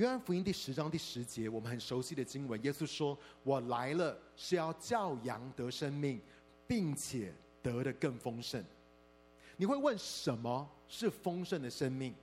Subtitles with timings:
[0.00, 6.18] 约翰福音第十章第十节，我们很熟悉的经文，耶稣说：“我来了是要叫羊得生命，
[6.66, 8.64] 并且得的更丰盛。”
[9.58, 12.14] 你会问：什么是丰盛的生命？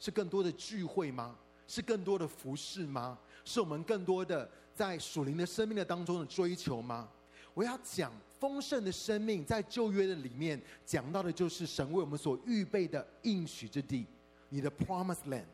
[0.00, 1.38] 是更多的聚会吗？
[1.68, 3.16] 是更多的服饰吗？
[3.44, 7.08] 是我们更多的在属灵的生命的当中的追求吗？
[7.54, 14.04] 我要讲丰盛的生命，在旧约的里面讲到的就是神为我们所预备的应许之地，
[14.48, 15.44] 你的 Promised Land。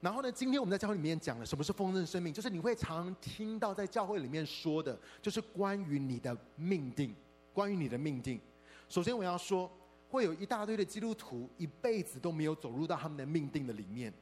[0.00, 7.14] 然后呢，今天我们在教会里面讲了什么是丰盛生命，就是你会常听到在教会里面说的，就是关于你的命定，
[7.52, 8.40] 关于你的命定。
[8.88, 9.70] 首先我要说，
[10.08, 14.12] 会有一大堆的基督徒一辈子都没有走入到他们的命定的里面，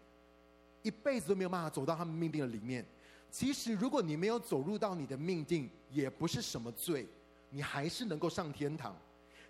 [0.83, 2.85] 一辈子都没有办法走到他们命定的里面。
[3.31, 7.07] 其实，如果你没有走入到你的命定，也不是什么罪，
[7.51, 8.97] 你还是能够上天堂。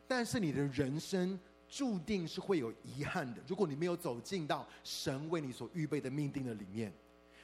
[0.08, 1.38] 但是，你的人生
[1.68, 3.42] 注定是会有遗憾的。
[3.46, 6.92] 如果你没有走进到神为你所预备的命定的里面，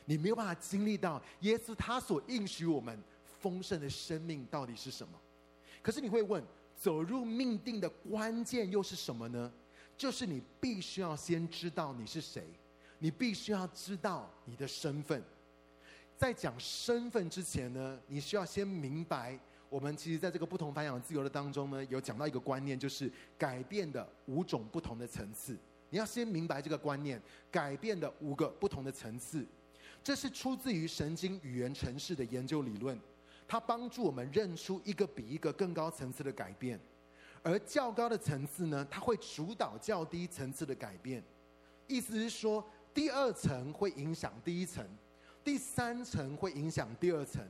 [0.05, 2.99] 你没有办法经历到耶稣他所应许我们
[3.41, 5.19] 丰盛的生命到底是什么。
[5.83, 6.43] 可是，你会问，
[6.77, 9.53] 走入命定的关键又是什么呢？
[9.97, 12.45] 就是你必须要先知道你是谁，
[12.99, 15.23] 你必须要知道你的身份。
[16.17, 19.39] 在讲身份之前呢，你需要先明白，
[19.73, 25.57] 我们其实在这个不同凡响自由的当中呢，有讲到一个观念，就是改变的五种不同的层次。
[25.89, 27.19] 你要先明白这个观念，
[27.51, 29.47] 改变的五个不同的层次，
[30.05, 33.01] 这是出自于神经语言程式的研究理论，
[33.49, 36.79] 它帮助我们认出一个比一个更高层次的改变，
[37.43, 41.25] 而较高的层次呢，它会主导较低层次的改变。
[41.87, 42.63] 意思是说，
[42.93, 44.87] 第二层会影响第一层。
[45.43, 47.43] 第三层会影响第二层，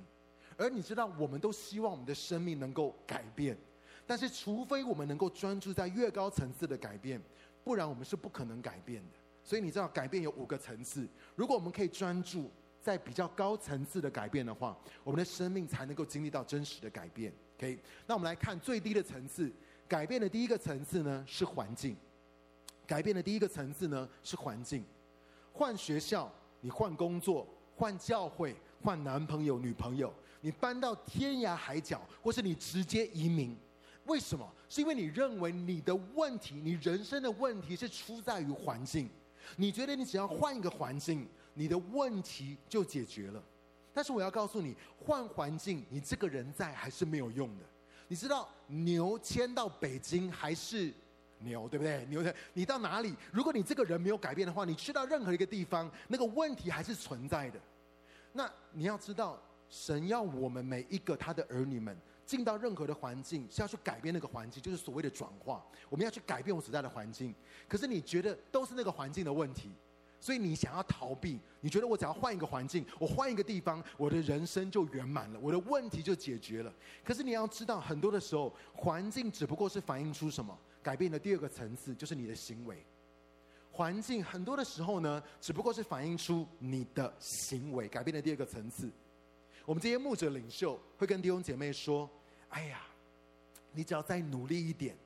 [0.63, 3.59] 而你知道，我们都希望我们的生命能够改变，
[4.07, 7.21] 但是除非我们能够专注在越高层次的改变，
[7.65, 9.19] 不然我们是不可能改变的。
[9.43, 11.09] 所以你知道，改变有五个层次。
[11.35, 12.49] 如果我们可以专注
[12.81, 17.33] 在比较高层次的改变的话，我们的生命才能够经历到真实的改变。
[17.57, 19.53] OK，那我们来看最低的层次，
[19.89, 21.97] 改变的第一个层次呢是环境，
[22.87, 24.85] 改变的第一个层次呢是环境，
[25.53, 27.45] 换学校，你换工作。
[27.75, 30.13] 换教会，换男朋友、女朋友，
[30.43, 33.57] 你搬到天涯海角，或是你直接移民，
[34.05, 34.47] 为什么？
[34.69, 39.09] 是因为你认为你的问题，你人生的问题是出在于环境，
[39.57, 43.43] 你觉得你只要换一个环境，你的问题就解决了。
[43.95, 47.65] 但是我要告诉你，换环境，你这个人在还是没有用的。
[48.09, 50.93] 你知道牛迁到北京还是？
[51.45, 52.07] 牛对不对？
[52.07, 53.15] 牛的，你到哪里？
[53.33, 57.61] 如果你这个人没有改变的话，你去到任何一个地方，那个问题还是存在的。
[58.33, 61.97] 那你要知道，神要我们每一个他的儿女们
[62.27, 65.65] 进到任何的环境，是要去改变那个环境，就是所谓的转化。
[65.89, 67.35] 我们要去改变我所在的环境。
[67.67, 69.71] 可是你觉得都是那个环境的问题，
[70.21, 71.41] 所以你想要逃避。
[71.63, 76.71] 你觉得我只要换一个环境，我换一个地方，我的人生就圆满了，我的问题就解决了。
[77.03, 80.55] 可是你要知道，很多的时候，环境只不过是反映出什么？
[80.83, 82.85] 改变的第二个层次就是你的行为，
[83.71, 87.89] 环境很多的时候呢，只不过是反映出你的行为。
[87.89, 88.91] 改变的第二个层次，
[89.65, 92.09] 我们这些牧者领袖会跟弟兄姐妹说
[92.51, 92.83] ：“哎呀，
[93.73, 94.97] 你只要再努力一点，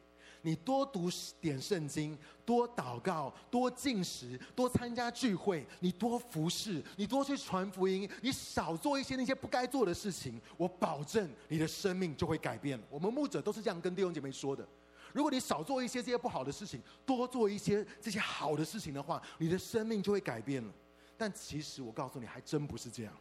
[0.43, 14.67] 你多读点圣经，多祷告，多进食，多参加聚会，你多服侍，你多去传福音，你少做一些那些不该做的事情，我保证你的生命就会改变。”我们牧者都是这样跟弟兄姐妹说的。
[15.13, 20.73] 如果你少做一些这些不好的事情，多做一些这些好的事情的话，你的生命就会改变了。
[21.17, 23.13] 但其实我告诉你，还真不是这样。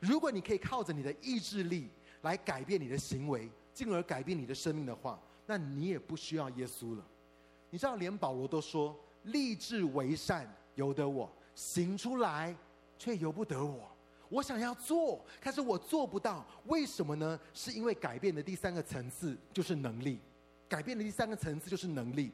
[0.00, 1.88] 如果你可以靠着你的意志力
[2.22, 7.06] 来改变你的行为，进而改变你的生命的话，那你也不需要耶稣了。
[7.70, 12.56] 你知道，连保罗都说：“立志为善由得我，行出来
[12.98, 13.88] 却由不得我。
[14.28, 16.44] 我想要做，可是我做不到。
[16.66, 17.38] 为什么呢？
[17.52, 20.18] 是因为改变的第三个层次就是能力。”
[20.68, 22.30] 改变的第三个层次就是能力，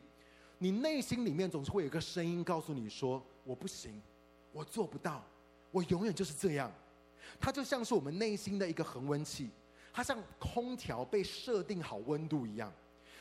[0.59, 4.01] 你内心里面总是会有个声音告诉你说：“我不行，
[4.53, 5.25] 我做不到，
[5.71, 6.71] 我永远就是这样。”
[7.39, 9.51] 它就像是我们内心的一个恒温器，
[9.93, 12.73] 它像空调被设定好温度一样，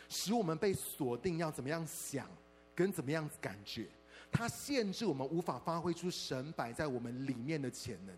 [0.10, 2.28] 使我们被锁定要怎么样想
[2.74, 3.88] 跟怎么样子感觉，
[4.32, 8.16] 它限制我们无法发挥出神摆在我们里面的潜能。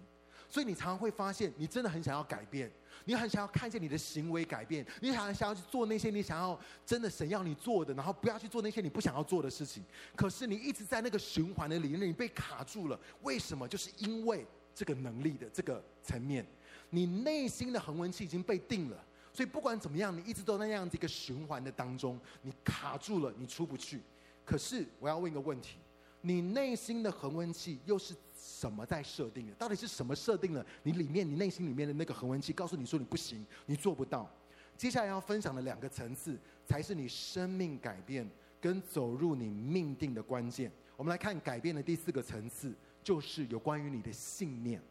[0.49, 2.71] 所以你常常会发现，你真的很想要改变，
[3.03, 9.83] 你很想要看见你的行为改变，你想想要去做那些你想要真的神要你做的，然后不要去做那些你不想要做的事情。
[10.15, 12.97] 可是你一直在那个循环的里面，你被卡住了。
[13.23, 13.67] 为什么？
[13.67, 14.47] 就是因为
[14.77, 16.45] 这个能力的这个层面，
[16.91, 19.03] 你内心的恒温器已经被定了。
[19.33, 24.00] 所以不管怎么样，你一直都那样子一个循环的当中，你卡住了，你出不去。
[24.45, 25.77] 可是我要问一个问题：
[26.21, 29.53] 你内心的恒温器又是什么在设定的？
[29.56, 34.30] 到底是什么设定了你里面、你内心里面的那个恒温器，告诉你说你不行，你做不到。
[34.77, 38.30] 接下来要分享的两个层次，才是你生命改变
[38.62, 40.71] 跟走入你命定的关键。
[40.95, 42.73] 我们来看改变的第四个层次，
[43.07, 44.81] 就是有关于你的信念。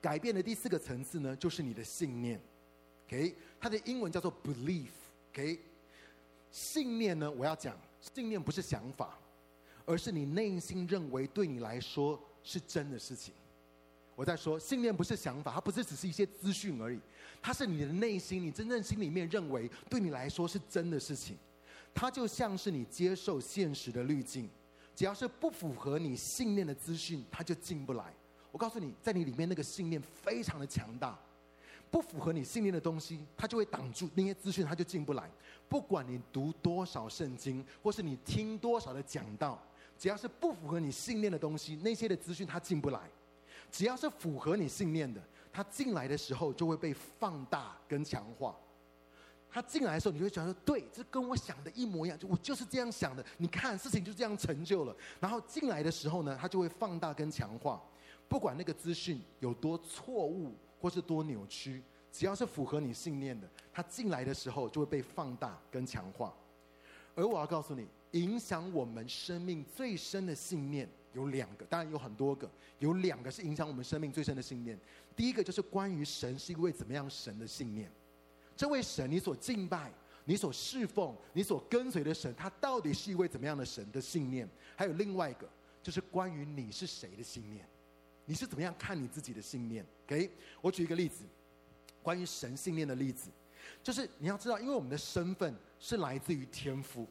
[0.00, 2.40] 改变的第四个层次呢，就是你的信念。
[3.08, 4.86] OK，它的英文叫做 belief。
[5.32, 5.58] OK，
[6.52, 7.76] 信念呢，我要讲，
[8.14, 9.18] 信念不是想法，
[9.84, 13.34] 而是你内心认为对你来说是真的事情。
[14.14, 17.00] 我在说，信念不是想法，它不是只是一些资讯而已，
[17.42, 21.36] 它是你的内心，你真正心里面认为对你来说是真的事情。
[21.92, 24.48] 它就像是你接受现实的滤镜，
[24.98, 28.12] 只要是不符合你信念的资讯，它就进不来。
[28.50, 31.16] 我告诉你，在你里面那个信念非常的强大，
[31.88, 35.30] 不符合你信念的东西，它就会挡住那些资讯，它就进不来。
[35.68, 39.62] 不管你读多少圣经，或是你听多少的讲道，
[39.96, 43.08] 只要是不符合你信念的东西，那些的资讯它进不来。
[43.70, 45.22] 只要是符合你信念的，
[45.52, 48.56] 它进来的时候就会被放大跟强化。
[49.50, 54.94] 他进来的时候，你就会觉得说：“对，这跟我想的一模一样，就我就是这样想的。”你看，事情就这样成就了。
[55.18, 57.82] 然后进来的时候呢，他就会放大跟强化。
[58.28, 66.34] 不管那个资讯有多错误或是多扭曲，只要是符合你信念的，他进来的时候就会被放大跟强化。
[67.14, 70.88] 而我要告诉你，影响我们生命最深的信念。
[71.14, 72.48] 有两个，当然有很多个，
[72.78, 74.78] 有两个是影响我们生命最深的信念。
[75.16, 77.90] 第一个就是关于神是一位怎么样神的信念。
[78.58, 79.92] 这位神，你所敬拜、
[80.24, 84.48] 你所侍奉、你所跟随的神，他到底是一位怎么样的神的信念？
[84.74, 85.48] 还有另外一个，
[85.80, 87.64] 就是关于你是谁的信念。
[88.24, 90.28] 你是怎么样看你自己的信念？OK，
[90.60, 91.22] 我举一个例子，
[92.02, 93.30] 关于神信念的例子，
[93.80, 97.06] 就是你要知道，因为我们的身份是来自于天赋，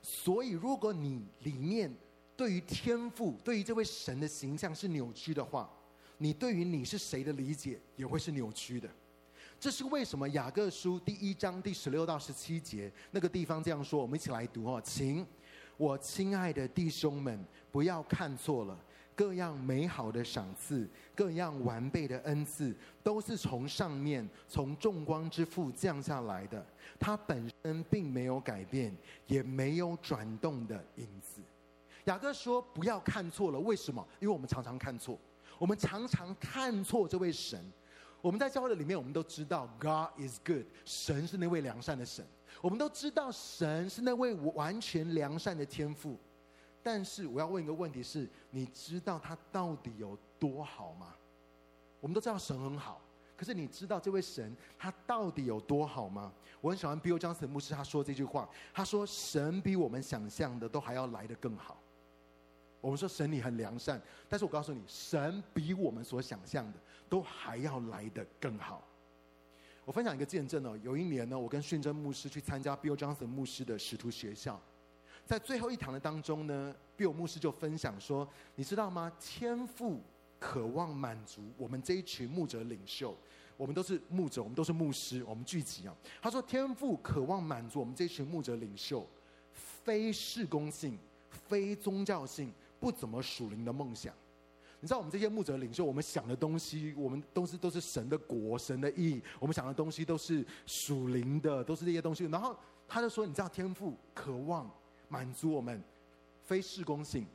[0.00, 1.92] 所以如果你里面。
[2.38, 5.68] 对于天赋，对于这位神的形象是扭曲的话，
[6.18, 8.88] 你对于你是谁的理解也会是扭曲的。
[9.60, 10.28] 这是为什么？
[10.28, 15.26] 雅各书第一章第十六到十七节那个地方这样说，我们一起来读哦，请
[15.76, 18.78] 我亲爱的弟兄们不要看错了，
[19.16, 22.72] 各样美好的赏赐，各样完备的恩赐，
[23.02, 26.64] 都是从上面从众光之父降下来的，
[27.00, 28.96] 它本身并没有改变，
[29.26, 31.40] 也没有转动的影子。
[32.04, 34.06] 雅各说：“不要看错了，为什么？
[34.20, 35.18] 因为我们常常看错，
[35.58, 37.60] 我们常常看错这位神。
[38.20, 42.26] 我们在教会的里面，我们都知道 God is good，神是那位良善的神。
[42.60, 46.16] 我们都知道神是那位完全良善的天父。
[46.82, 51.14] 但是我要问一个问题是：你知道他到底有多好吗？
[52.00, 53.00] 我们都知道神很好，
[53.36, 56.32] 可是你知道这位神他到底有多好吗？
[56.60, 61.80] 我很喜欢 Bill Johnson 牧师他说这句话，他说：神比我们想象的都还要来得更好。”
[62.80, 66.78] 我们说神你很良善，但是我告诉你，神比我们所想象的
[67.08, 68.86] 都还要来得更好。
[69.84, 74.60] 我分享一个见证哦，有一年呢，我跟训真牧师去参加 Bill Johnson 牧师的使徒学校，
[75.24, 79.10] 在最后一堂的当中呢，Bill 牧师就分享说，你知道吗？
[79.18, 80.00] 天赋
[80.38, 83.16] 渴望满足我们这一群牧者领袖，
[83.56, 85.96] 我们都是牧者，我们都是牧师，我们聚集啊。
[86.20, 89.06] 他说，天赋渴望满足我们这一群牧者领袖，
[89.52, 90.98] 非事工性，
[91.30, 92.52] 非宗教性。
[92.80, 94.14] 不怎么属灵的梦想，
[94.80, 102.24] 你知道我们这些牧者领袖，我们想的东西，我们都是都是神的国、神的义，我们想的东西都是属灵的，都是这些东西。
[102.26, 102.56] 然后
[102.86, 104.70] 他就说：“你知道天赋渴望
[105.08, 105.82] 满足我们
[106.44, 107.26] 非事工性、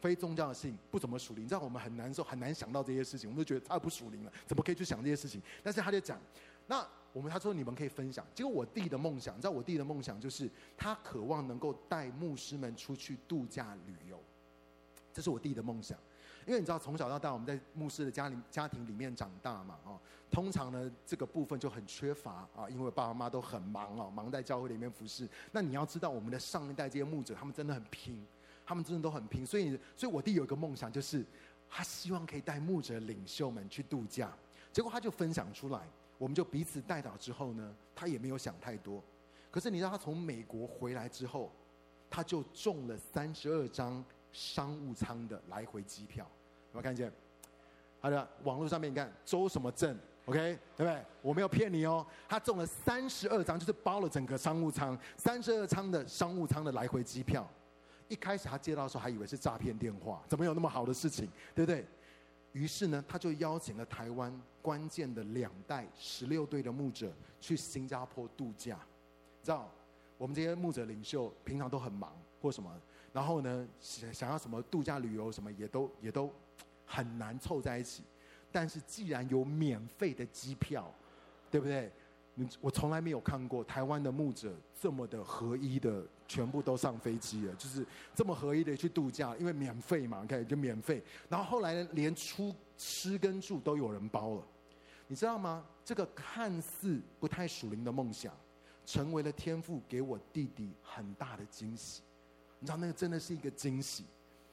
[0.00, 1.44] 非宗教性，不怎么属灵。
[1.44, 5.40] 你知道我们很难受，很难想到这些事情，我们就觉得太不属灵了，怎么可以去想这些事情？
[5.62, 6.20] 但是他就讲，
[6.66, 8.26] 那我们他说你们可以分享。
[8.34, 14.22] 结果我弟的梦想，你知道我弟的梦想就是他渴望能够带牧师们出去度假旅游。”
[15.14, 15.98] 这是我弟的梦想，
[16.46, 19.98] 因为你知道从小到大我们在牧师的家里家庭里面长大嘛，哦，
[20.30, 25.28] 通常呢这个部分就很缺乏啊，因为爸爸妈妈都很忙哦，忙在教会里面服侍。
[25.52, 28.24] 那你要知道我们的上一代这些牧者，他们真的很拼，
[28.66, 29.46] 他们真的都很拼。
[29.46, 31.24] 所以，所以我弟有一个梦想，就是
[31.68, 34.32] 他希望可以带牧者领袖们去度假。
[34.72, 35.80] 结果他就分享出来，
[36.18, 39.02] 我们就彼此代祷之后呢，他也没有想太多。
[39.50, 41.52] 可是你知道他从美国回来之后，
[42.10, 44.04] 他就中了三十二张。
[44.32, 46.24] 商务舱的来回机票，
[46.72, 47.12] 有没有看见？
[48.00, 51.04] 好的，网络上面你看周什么正，OK，对不对？
[51.20, 57.48] 我没有骗你哦，他中了三十二张，就是包了整个商务舱，三十二张的商务舱的来回机票。
[58.08, 61.86] 一开始他接到的时候还以为是诈骗电话，怎么有那么好的事情，对不对？
[62.52, 68.78] 于是呢，他就邀请了台湾关键的两代十六队的牧者去新加坡度假。
[69.40, 69.70] 你知道，
[70.18, 72.68] 我们这些牧者领袖平常都很忙，或什么。
[73.12, 76.32] 然后呢，想想要什么度假旅游什么也都也都
[76.86, 78.02] 很难凑在一起。
[78.50, 80.92] 但是既然有免费的机票，
[81.50, 81.90] 对不对？
[82.34, 91.02] 你我从来没有看过台湾的牧者这么的合一的，全部都上飞机了，就是这么合一的去度假，因为免费嘛，OK 就免费。
[91.28, 94.46] 然后后来呢，连出吃跟住都有人包了，
[95.06, 95.62] 你知道吗？
[95.84, 98.34] 这个看似不太属灵的梦想，
[98.86, 102.00] 成为了天父给我弟弟很大的惊喜。
[102.62, 104.04] 你知道那个真的是一个惊喜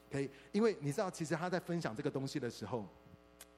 [0.08, 0.28] ，OK？
[0.50, 2.84] 因为你知道，其实他在分享这个东西的时候，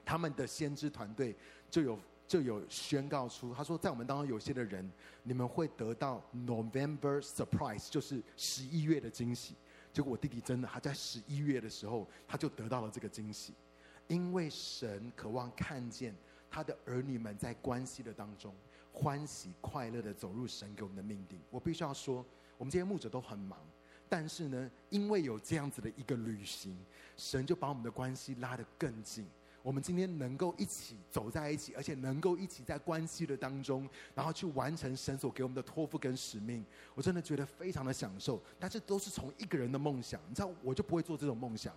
[0.05, 1.35] 他们的先知团队
[1.69, 1.99] 就有。
[2.25, 4.89] 就有宣告出，他说，在我们当中有些的人，
[5.23, 9.55] 你们会得到 November surprise，就是十一月的惊喜。
[9.91, 13.53] 结果我弟弟真的，他在十一月的时候，他就得到了这个惊喜，
[14.07, 16.15] 因为神渴望看见
[16.49, 18.55] 他的儿女们在关系的当中
[18.93, 21.39] 欢喜快乐的走入神给我们的命定。
[21.51, 22.25] 我必须要说，
[22.57, 23.59] 我们这些牧者都很忙，
[24.13, 26.77] 但是呢，因为有这样子的一个旅行，
[27.17, 29.25] 神就把我们的关系拉得更近。
[29.63, 38.39] 我们今天能够一起走在一起，而且能够一起在关系的当中，然后去完成神所给我们的托付跟使命，我真的觉得非常的享受。
[38.59, 41.75] 但是都是从一个人的梦想，你知道，我就不会做这种梦想，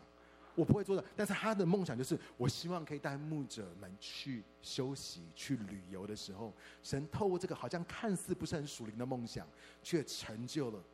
[0.54, 1.02] 我不会做的。
[1.16, 6.52] 但是他的梦想就是，我希望可以带牧者们去休息、去旅游的时候，
[6.82, 9.48] 神透过这个好像看似不是很属灵的梦想，
[9.82, 10.84] 却成就了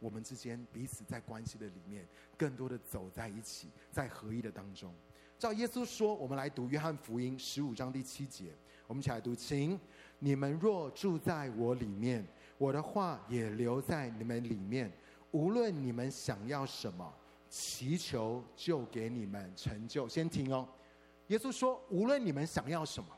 [0.00, 2.04] 我们之间彼此在关系的里面，
[2.36, 4.92] 更多的走在一起，在合一的当中。
[5.38, 8.52] 照耶稣说，我们来读约翰福音十五章第七节。
[8.86, 9.78] 我们一起来读，请
[10.18, 12.26] 你们若住在我里面，
[12.58, 14.90] 我的话也留在你们里面。
[15.30, 17.14] 无论你们想要什么，
[17.48, 20.08] 祈求就给你们成就。
[20.08, 20.68] 先听哦，
[21.28, 23.08] 耶稣说，无论你们想要什么，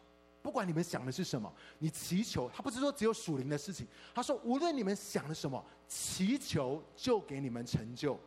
[0.42, 3.86] 不管你们想的是什么，你祈求，他不是说只有属灵的事情。
[4.14, 8.18] 他说，无论你们想的什么，祈求就给你们成就。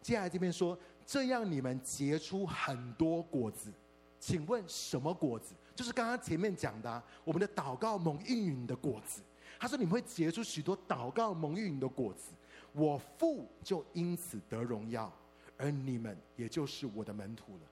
[0.00, 0.78] 接下来这边说。
[1.04, 3.72] 这样你们结出很多果子，
[4.20, 5.52] 请问什么果子？
[5.74, 9.20] 就是刚刚前面讲的啊，我们的祷告蒙应允的果子。
[9.58, 12.30] 他说你们会结出许多祷告蒙应允的果子，
[12.72, 15.12] 我父就因此得荣耀，
[15.58, 17.62] 而你们也就是我的门徒了。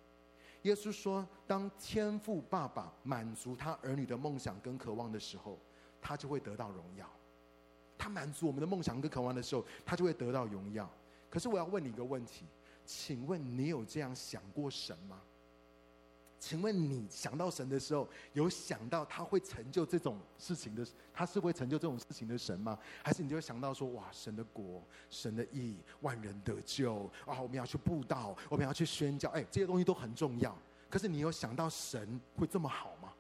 [0.63, 5.59] 耶稣说，当天父爸爸满足他儿女的梦想跟渴望的时候，
[6.01, 7.09] 他就会得到荣耀。
[7.97, 10.91] 他满足我们的梦想跟渴望的时候，他就会得到荣耀。
[11.29, 12.47] 可是我要问你一个问题。
[12.83, 15.21] 请问你有这样想过神吗？
[16.41, 20.85] 请问你想到神的时候，有想到他会成就这种事情的？
[21.13, 22.79] 他是会成就这种事情的神吗？
[23.05, 27.39] 还是你就会想到说，哇，神的国、神的义、万人得救啊！
[27.43, 30.57] 我们要去布道，我们要去宣教，哎，这些东西都很重要。
[30.89, 33.13] 可是你有想到神会这么好吗？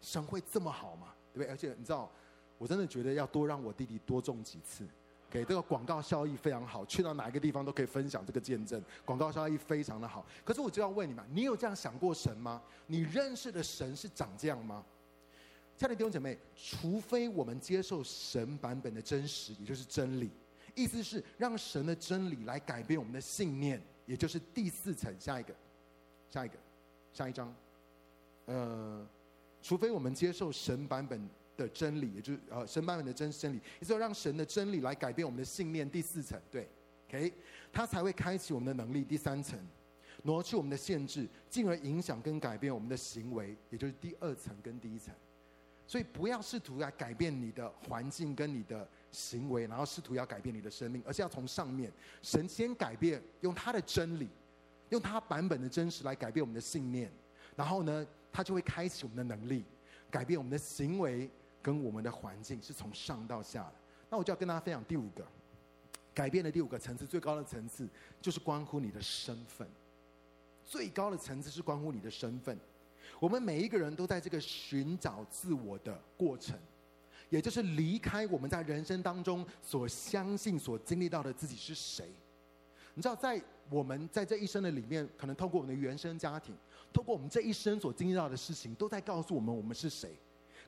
[0.00, 1.14] 神会这么好吗？
[1.32, 1.48] 对不对？
[1.48, 2.10] 而且你知道，
[2.58, 4.84] 我真的觉得要多让我弟弟多种几次。
[5.28, 10.24] 给这个广告效益非常好，去到哪一个地方都可以分享这个见证，广告效益非常的好。
[10.44, 12.62] 可是我就要问你们，你有这样想过神吗？
[12.86, 14.84] 你认识的神是长这样吗？
[15.76, 20.30] 亲爱的弟兄姐妹，除非我们接受神版本的真实，也就是真理，
[20.74, 25.54] 意思是让神的真理来改变我们的信念，也就是第四层，下一个，
[26.30, 26.54] 下一个，
[27.12, 27.54] 下一章。
[28.46, 29.06] 呃，
[29.60, 31.28] 除非我们接受神版本。
[31.56, 35.88] 的真理，也就是呃神版本的真真理，也就是让神的真理来改变我们的信念。
[35.88, 36.68] 第四层，对
[37.08, 37.32] ，OK，
[37.72, 39.04] 它才会开启我们的能力。
[39.04, 39.58] 第三层，
[40.22, 45.14] 挪去我们的限制，进而影响跟改变我们的行为，也就是第二层跟第一层。
[45.88, 54.28] 所以不要试图来改变你的环境跟你的行为，然后试图要改变你的生命，而是要从上面，神先改变，用他的真理，
[54.90, 57.08] 用他版本的真实来改变我们的信念，
[57.54, 59.64] 然后呢，他就会开启我们的能力，
[60.10, 61.30] 改变我们的行为。
[61.66, 63.74] 跟我们的环境是从上到下的，
[64.08, 65.26] 那我就要跟大家分享第五个
[66.14, 67.88] 改变的第五个层次，最高的层次
[68.22, 69.68] 就是关乎你的身份。
[70.64, 72.56] 最高的层次是关乎你的身份。
[73.18, 76.56] 我们每一个人都在这个寻找自我的过程，
[77.30, 82.08] 也就是离开我们在人生当中所相信、所经历到的自己是谁。
[82.94, 86.54] 你知道，在我们在这一生的里面，可能透过我们的原生家庭，
[86.92, 90.16] 透过我们这一生所经历到的事情，都在告诉我们我们是谁。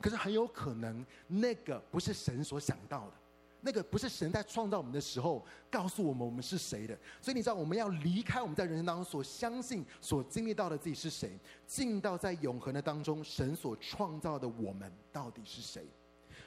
[0.00, 3.12] 可是很有可能，那个不是神所想到的，
[3.60, 6.96] 那个不是神在创造我们的时候告诉我们我们是谁的。
[7.20, 15.84] 所以你知道，我们要离开我们在人生当中所相信、所经历到的自己是谁，进到在永恒的当中，神所创造的我们到底是谁？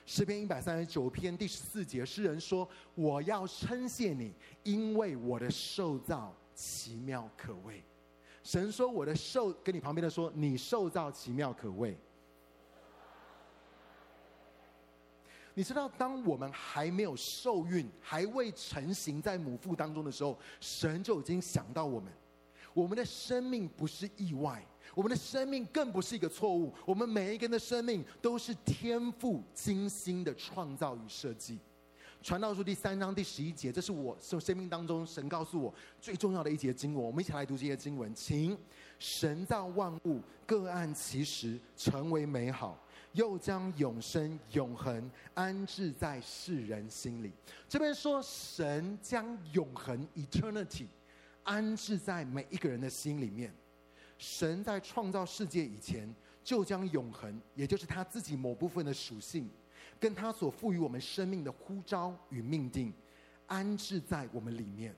[0.05, 7.84] 诗篇一百三十九篇第十四节，诗人说：“我要称谢你，因为我的受造奇妙可畏。”
[8.43, 11.96] 神说：“我的受，跟你旁边的说，你受造奇妙可畏。”
[15.53, 22.12] 你知道，当我们还没有受孕、还未成型在母腹当中的时候，神就已经想到我们。
[22.74, 24.65] 我们的生命不是意外，
[24.96, 31.60] 我们的生命更不是一个错误，我们每一个人的生命都是天赋精心的创造与设计。
[32.24, 37.03] 传道书第三章第十一节，这是我生生命当中神告诉我最重要的一节经文。
[37.03, 38.58] 我们一起来读这些经文，请
[39.00, 42.79] 神造万物各按其时成为美好，
[43.13, 47.32] 又将永生永恒安置在世人心里。
[47.68, 50.88] 这边说神将永恒 （eternity）
[51.44, 53.53] 安置在每一个人的心里面。
[54.18, 56.13] 神在创造世界以前，
[56.44, 59.50] 就将永恒，也就是他自己某部分的属性。
[60.00, 62.91] 跟他所赋予我们生命的呼召与命定，
[63.46, 64.96] 安置在我们里面。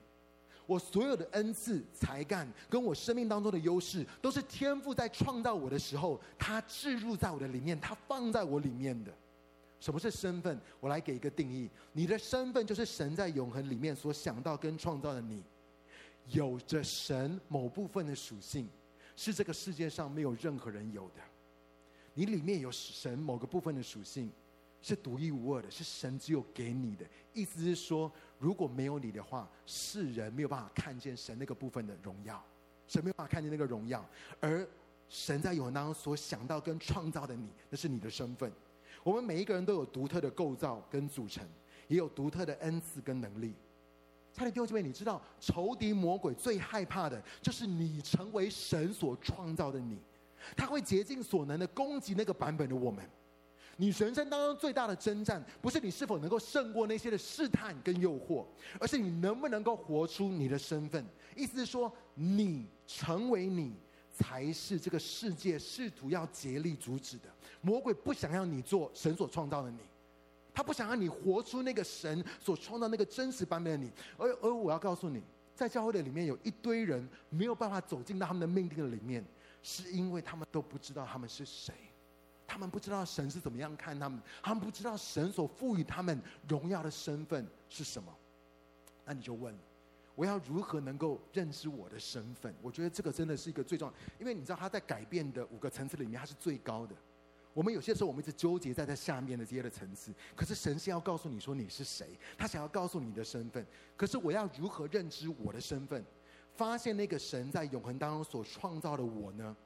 [0.66, 9.12] 我所有的恩赐、才干，跟我生命当中的优势，都是天赋在创造我的时候，他置入在我的里面，他放在我里面的。
[9.78, 10.58] 什么是身份？
[10.80, 15.42] 我来给一个定义：你的身份就是神在永恒里面所想到跟创造的你，
[16.28, 18.68] 有着神某部分的属性，
[19.14, 21.20] 是这个世界上没有任何人有的。
[22.14, 24.32] 你里面有神某个部分的属性。
[24.86, 27.06] 是独一无二的，是神只有给你的。
[27.32, 32.42] 意思是说，如果没有你的话，世人没有办法看见神那个部分的荣耀，
[32.86, 34.04] 神没有办法看见那个荣耀。
[34.40, 34.66] 而
[35.08, 38.50] 神在永恒当中所想到跟创造的你，那是你的身份。
[39.02, 41.46] 我们每一个人都有独特的构造跟组成，
[41.88, 43.54] 也有独特的恩赐跟能力。
[44.32, 49.98] 差点弟兄姐妹，你知道仇敌魔鬼最害怕的就是你成为神所创造的你，
[50.56, 53.08] 他会竭尽所能的攻击那个版本的我们。
[53.76, 58.44] 你人生当中最大的征战，不是你是否能够胜过那些的试探跟诱惑，
[58.78, 61.04] 而是你能不能够活出你的身份。
[61.36, 63.74] 意思是说，你成为你，
[64.12, 67.28] 才是这个世界试图要竭力阻止的。
[67.60, 69.78] 魔鬼不想要你做神所创造的你，
[70.52, 73.90] 他不想让你活出那个神所创造那个真实版本的你。
[74.16, 75.20] 而而我要告诉你，
[75.56, 79.24] 在教会的里面有一堆人没有办法走进到他们的命定的里面，
[79.62, 81.74] 是因为他们都不知道他们是谁。
[82.46, 88.14] 他们不知道神是怎么样看他们，他们不知道神所赋予他们荣耀的身份是什么。
[89.04, 89.54] 那你就问，
[90.14, 92.54] 我要如何能够认知我的身份？
[92.62, 96.94] 我觉得这个真的是一个最重要，因为你知道他在改变的五个层次里面，他是最高的。
[97.52, 103.64] 我们有些时候我们一直纠结在这下面的这些的层次，可是神是要告诉你说你是谁，他想要告诉你的身份。
[103.96, 106.04] 可是我要如何认知我的身份？
[106.56, 109.56] 发现那个神在永恒当中所创造的我呢？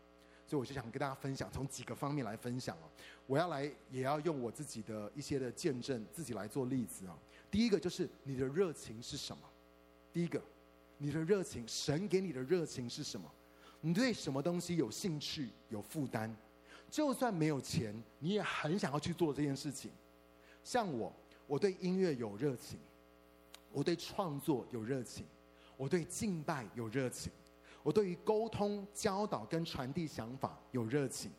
[0.48, 2.88] 所以我就想跟大家分享，从几个方面来分享哦。
[3.26, 7.14] 我要来，也要用我自己的一些的见证，自己来做例子啊。
[7.50, 9.42] 第一个就是你的热情是什么？
[10.10, 10.42] 第一个，
[10.96, 13.30] 你的热情，神给你的热情是什么？
[13.82, 16.34] 你对什么东西有兴趣、有负担？
[16.90, 19.90] 就算没有钱，你也很想要去做这件事情。
[20.64, 21.14] 像我，
[21.46, 22.78] 我对音乐有热情，
[23.70, 25.26] 我对创作有热情，
[25.76, 27.30] 我对敬拜有热情。
[27.88, 31.30] 我对于沟通、教导跟传递想法有热情。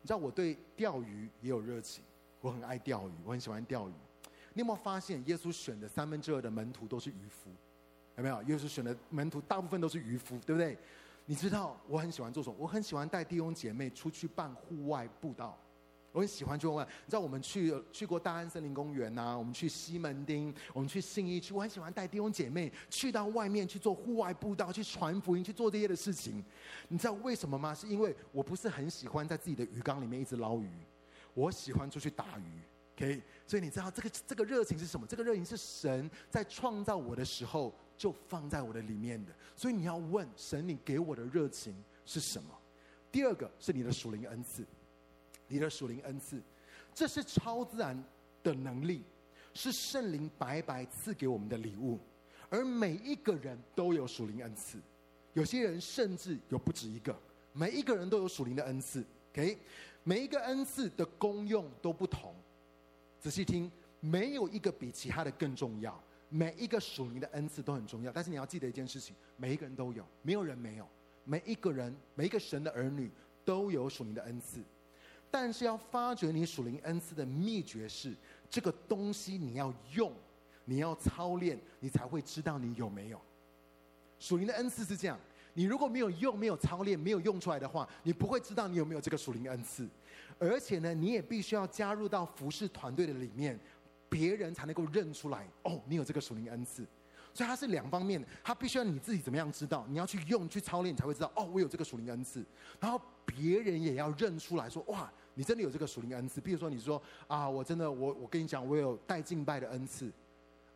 [0.00, 2.02] 你知道我对钓鱼也有热情，
[2.40, 3.92] 我很爱钓鱼，我很喜欢钓鱼。
[4.54, 7.50] 你有没有发现，耶稣选的三分之二的门徒都是渔夫？
[8.16, 8.42] 有没有？
[8.44, 10.78] 耶稣选的门徒大部分都是渔夫，对不对？
[11.26, 12.56] 你知道我很喜欢做什么？
[12.58, 15.54] 我很喜欢带弟兄姐妹出去办户外布道。
[16.12, 26.44] 我很喜欢去问，你知道我们去去过大安森林公园呐、我们去西门町，我们去信义区，我很喜欢带弟兄姐妹去到外面去做户外步道，去传福音，去做这些的事情。
[26.88, 27.72] 你知道为什么吗？
[27.74, 30.68] 是因为我不是很喜欢在自己的鱼缸里面一直捞鱼，
[31.32, 32.60] 我喜欢出去打鱼。
[32.96, 35.06] OK，所以你知道这个这个热情是什么？
[35.06, 39.32] 这个热情是神在创造我的时候就放在我的里面的。
[39.54, 41.72] 所以你要问神，你给我的热情
[42.04, 42.50] 是什么？
[43.12, 44.66] 第二个是你的属灵恩赐。
[45.50, 46.40] 你的属灵恩赐，
[46.94, 48.02] 这是超自然
[48.42, 49.02] 的能力，
[49.52, 51.98] 是圣灵白白赐给我们的礼物。
[52.48, 54.78] 而每一个人都有属灵恩赐，
[55.34, 57.14] 有些人甚至有不止一个。
[57.52, 59.58] 每一个人都有属灵的恩赐，OK？
[60.04, 62.32] 每一个恩赐的功用都不同。
[63.18, 66.00] 仔细听，没有一个比其他的更重要。
[66.28, 70.86] 每一个属灵的恩赐都很重要，但是你要记得一件事情：每一个人都有，没有人没有。
[71.24, 73.10] 每一个人，每一个神的儿女
[73.44, 74.60] 都有属灵的恩赐。
[75.30, 78.14] 但是要发掘你属灵恩赐的秘诀是，
[78.50, 80.12] 这个东西你要用，
[80.64, 83.20] 你要操练，你才会知道你有没有。
[84.18, 85.18] 属灵的恩赐是这样，
[85.54, 89.88] 你如果没有用、没有操练、没有用出来的话，你不会知道你有没有这个属灵恩赐。
[90.38, 93.58] 而且呢，你也必须要加入到服侍团队的里面，
[94.08, 96.84] 别人才能够认出来哦，你有这个属灵恩赐。
[97.32, 102.44] 所以它是两方面的，它必须要你自己怎么样知道，你要去用、去操练，你才会知道哦，我有这个属灵恩赐。
[102.80, 105.10] 然后别人也要认出来说哇。
[105.40, 106.38] 你真的有这个属灵恩赐？
[106.38, 110.12] 比如说，你说啊，我真的，我我跟你讲，我有带敬拜的恩赐。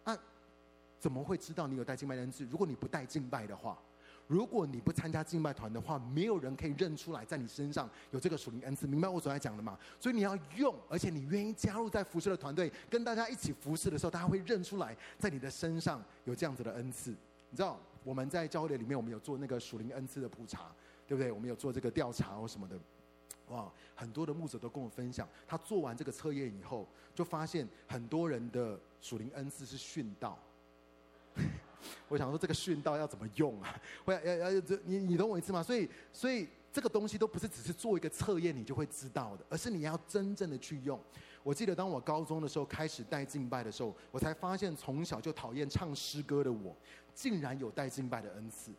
[0.05, 0.18] 啊，
[0.98, 2.46] 怎么会知道你有带敬拜的恩赐？
[2.46, 3.79] 如果你不带敬拜的话，
[4.27, 8.87] 如果你不参加敬拜团的话，没有人可以认出来在你身上有这个属灵恩赐。
[8.87, 9.79] 明白我所在讲的吗？
[10.00, 17.11] 所以你要用，而且你愿意加入在服侍的团队，跟大家一起服侍的时候，大家会认出来在你的身上有这样子的恩赐。
[17.11, 20.74] 你知道我们在教会里面，我们有做那个属灵恩赐的普查，
[21.07, 21.31] 对不对？
[21.31, 22.79] 我们有做这个调查或什么的。
[23.48, 30.38] 哇，很多的牧者都跟我分享，他做完这个测验以后，就发现很多人的属灵恩赐是训道。
[32.09, 33.78] 我想说，这个训道要怎么用啊？
[34.07, 35.62] 我要要要这你你懂我意思吗？
[35.62, 40.98] 所以所以这个东西都不是只是做一个测验你就会知道的，而是你要真正的去用。
[41.42, 46.74] 我记得当我高中的时候开始带敬拜的时候，我才发现从小就讨厌唱诗歌的我，
[47.14, 48.72] 竟然有带敬拜的恩赐。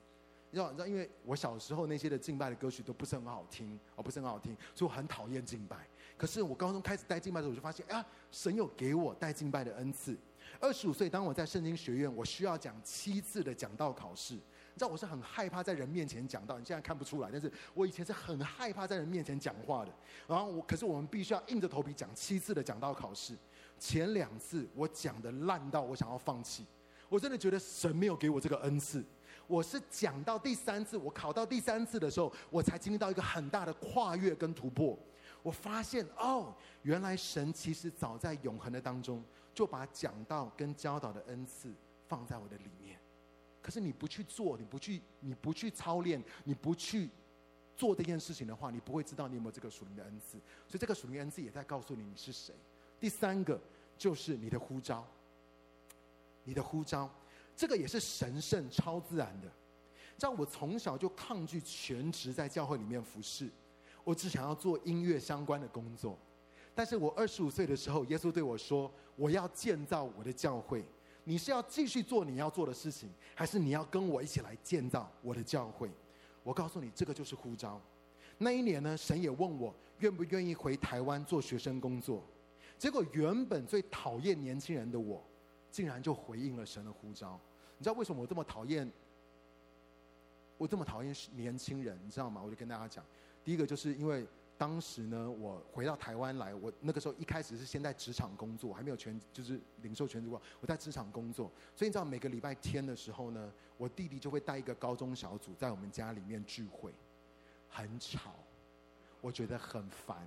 [0.56, 5.86] 你知道你知道，因为我小时候那些的敬拜的歌曲都不是很好听，哦，不是很好听，所以我很讨厌敬拜。
[6.16, 10.18] 可是我高中开始带敬拜的时候，我就发现啊，神有给我带敬拜的恩赐。
[10.62, 14.36] 二十五岁，当我在圣经学院，我需要讲七次的讲道考试。
[14.36, 19.92] 你知道我是很害怕在人面前讲道，你现在看不出来，但是我以前是很害怕在人面前讲话的。
[20.26, 23.36] 然后我，可是我们必须要硬着头皮讲七次的讲道考试。
[23.78, 26.66] 前两次我讲的烂到我想要放弃，
[27.10, 29.04] 我真的觉得神没有给我这个恩赐。
[29.48, 34.98] 我是讲到第三次，我考到第三次的时候，我才经历到一个很大的跨越跟突破。
[35.44, 39.24] 我发现哦，原来神其实早在永恒的当中。
[39.56, 41.74] 就把讲道跟教导的恩赐
[42.10, 43.00] 放在我的里面，
[43.62, 47.10] 可是你不去做，你不去，你不去操练，你不去
[47.74, 50.32] 做这件事情的话，你不会知道你有没有这个属灵的恩赐。
[50.68, 52.54] 所以这个属灵恩赐也在告诉你你是谁。
[53.00, 53.58] 第三个
[53.98, 55.08] 就是你的呼召，
[56.44, 57.10] 你的呼召，
[57.56, 59.52] 这个也是神圣超自然的。
[60.20, 63.50] 让我从小就抗拒全职在教会里面服侍，
[64.04, 66.18] 我只想要做音乐相关的工作。
[66.74, 70.86] 但是我二十五岁的时候，耶稣对我说：“我要建造我的教会，
[71.24, 75.90] 你是要继续做你要做的事情，还是你要跟我一起来建造我的教会？”
[76.44, 77.82] 我告诉你，这个就是呼召。
[78.38, 82.24] 那一年呢，神也问我愿不愿意回台湾做学生工作。
[82.78, 85.22] 结果原本最讨厌年轻人的我，
[85.76, 87.38] 竟然就回应了神的呼召。
[87.78, 88.90] 你知道为什么我这么讨厌？
[90.58, 92.42] 我这么讨厌年轻人，你知道吗？
[92.42, 93.04] 我就跟大家讲，
[93.44, 94.26] 第一个就是因为。
[94.58, 100.42] 当时呢，我回到台湾来，我那个时候一开始是先在职场工作，还没有全就是领受全职过。
[100.62, 106.94] 我在职场工作，所以你知道每个礼拜天的时候呢，我弟弟就会带一个高中小组在我们家里面聚会，
[107.68, 108.34] 很吵，
[109.20, 110.26] 我觉得很烦。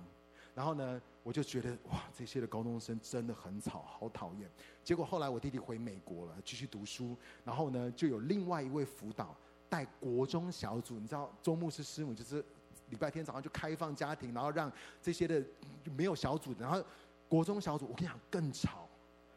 [0.59, 4.51] 然后呢，我就觉得哇，这些的高中生真的很吵，好讨厌。
[4.83, 7.15] 结果后来我弟弟回美国了，继续读书。
[7.45, 9.33] 然后呢，就有另外一位辅导
[9.69, 12.43] 带国中小组，你知道周牧师师母就是。
[12.89, 14.69] 礼拜天早上就开放家庭，然后让
[15.01, 15.41] 这些的
[15.95, 16.83] 没有小组，然后
[17.29, 18.89] 国中小组，我跟你讲更吵，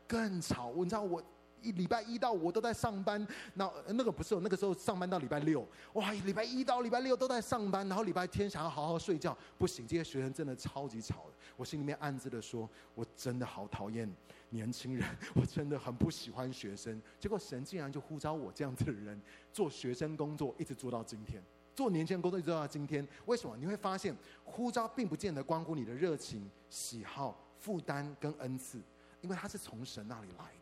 [0.08, 0.72] 更吵。
[0.74, 1.22] 你知道我
[1.62, 11.24] 一礼拜一到五都在上班，那那个不是那个时候上班到礼拜六，哇，礼拜一到礼拜六都在上班，然后礼拜天想要好好睡觉，不行，这些学生真的超级吵。
[11.56, 14.10] 我心里面暗自的说，我真的好讨厌
[14.50, 17.00] 年轻人， 我真的很不喜欢学生。
[17.20, 19.20] 结果神竟然就呼召我这样子的人
[19.52, 21.42] 做学生工作，一直做到今天。
[21.74, 23.56] 做年轻人工作一直做到今天，为什么？
[23.56, 28.78] 你会发现呼召并不见得关乎你的热情、喜好、负担跟恩赐，
[29.22, 30.44] 因为它是从神那里来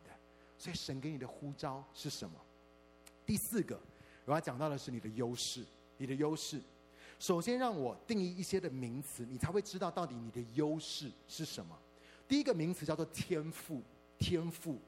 [0.61, 2.39] 所以神给你的呼召是什么？
[3.25, 3.79] 第四个，
[4.25, 5.65] 我要讲到的是你的优势。
[5.97, 6.61] 你的优势，
[7.17, 11.75] 首先让我定义一些的名词，你才会知道到底你的优势是什么。
[12.27, 13.81] 第一个名词叫做天赋，
[14.19, 14.79] 天赋，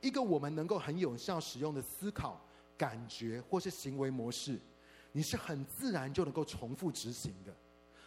[0.00, 2.44] 一个我们能够很有效使用的思考、
[2.76, 4.58] 感觉或是行为模式。
[5.12, 7.54] 你是很自然就能够重复执行的，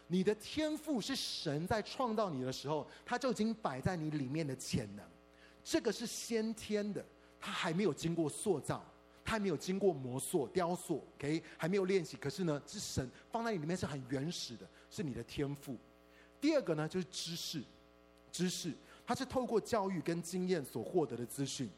[0.07, 5.05] 你的天赋是神在创造你的时候，他就已经摆在你里面的潜能，
[5.63, 7.03] 这个是先天的，
[7.39, 8.83] 他还没有经过塑造，
[9.23, 12.17] 他还没有经过磨塑、雕塑，OK，还没有练习。
[12.17, 15.77] 可是呢，是神放在你里面是很原始的，是你的天赋。
[16.41, 17.63] 第二个呢，就是知识，
[18.31, 18.73] 知识，
[19.05, 21.69] 它是透过教育跟经验所获得的资讯。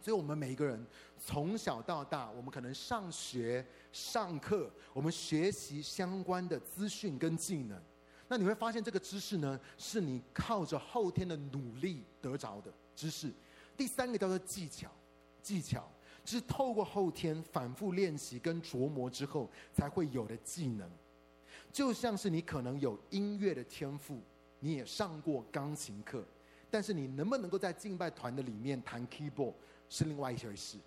[0.00, 0.84] 所以，我们每一个人
[1.16, 7.80] 从小到大，我们可能上学、上课，我们学习相关的资讯跟技能。
[8.26, 13.32] 那你会发现，这个知识呢，是你靠着后天的努力得着的知识。
[13.76, 14.88] 第三个叫做技巧，
[15.42, 15.90] 技巧
[16.24, 20.88] 是透过后天反复练习跟琢磨之后才会有的技能。
[21.72, 24.20] 就像是你可能有音乐的天赋，
[24.60, 26.24] 你也上过钢琴课，
[26.70, 29.54] 但是你能不能够在敬拜团的里面弹 keyboard？
[29.88, 30.78] 是另外一回事，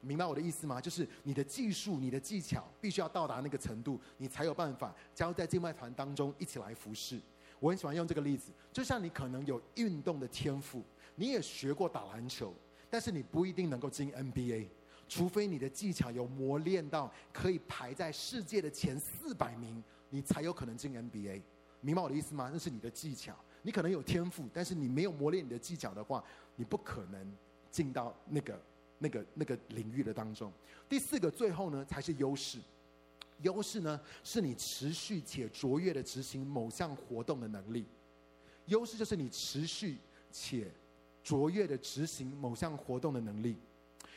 [0.00, 0.80] 明白我的意思吗？
[0.80, 7.20] 就是你的技术、你的技巧必须要到达那个程度，你才有办法加入在敬拜团当中一起来服侍。
[7.60, 10.82] 我很喜欢用这个例子，就像你可能有运动的天赋，
[11.20, 12.50] 你也学过打篮球，
[12.88, 14.68] 但是你不一定能够进 NBA。
[15.06, 21.42] 除非你的技巧有磨练到可以排在世界的前四百名，你才有可能进 NBA。
[21.82, 22.48] 明白我的意思吗？
[22.50, 26.24] 那是你的技巧，你可能有天赋，但是你没有磨练你的技巧的话，
[26.56, 27.36] 你不可能
[27.70, 28.58] 进到那个、
[28.96, 30.50] 那个、那个领域的当中。
[30.88, 32.58] 第四个，最后呢，才是优势。
[33.42, 37.84] 优势呢，是你持续且卓越的执行某项活动的能力。
[38.64, 39.98] 优势就是你持续
[40.32, 40.70] 且
[41.22, 43.56] 卓越的执行某项活动的能力。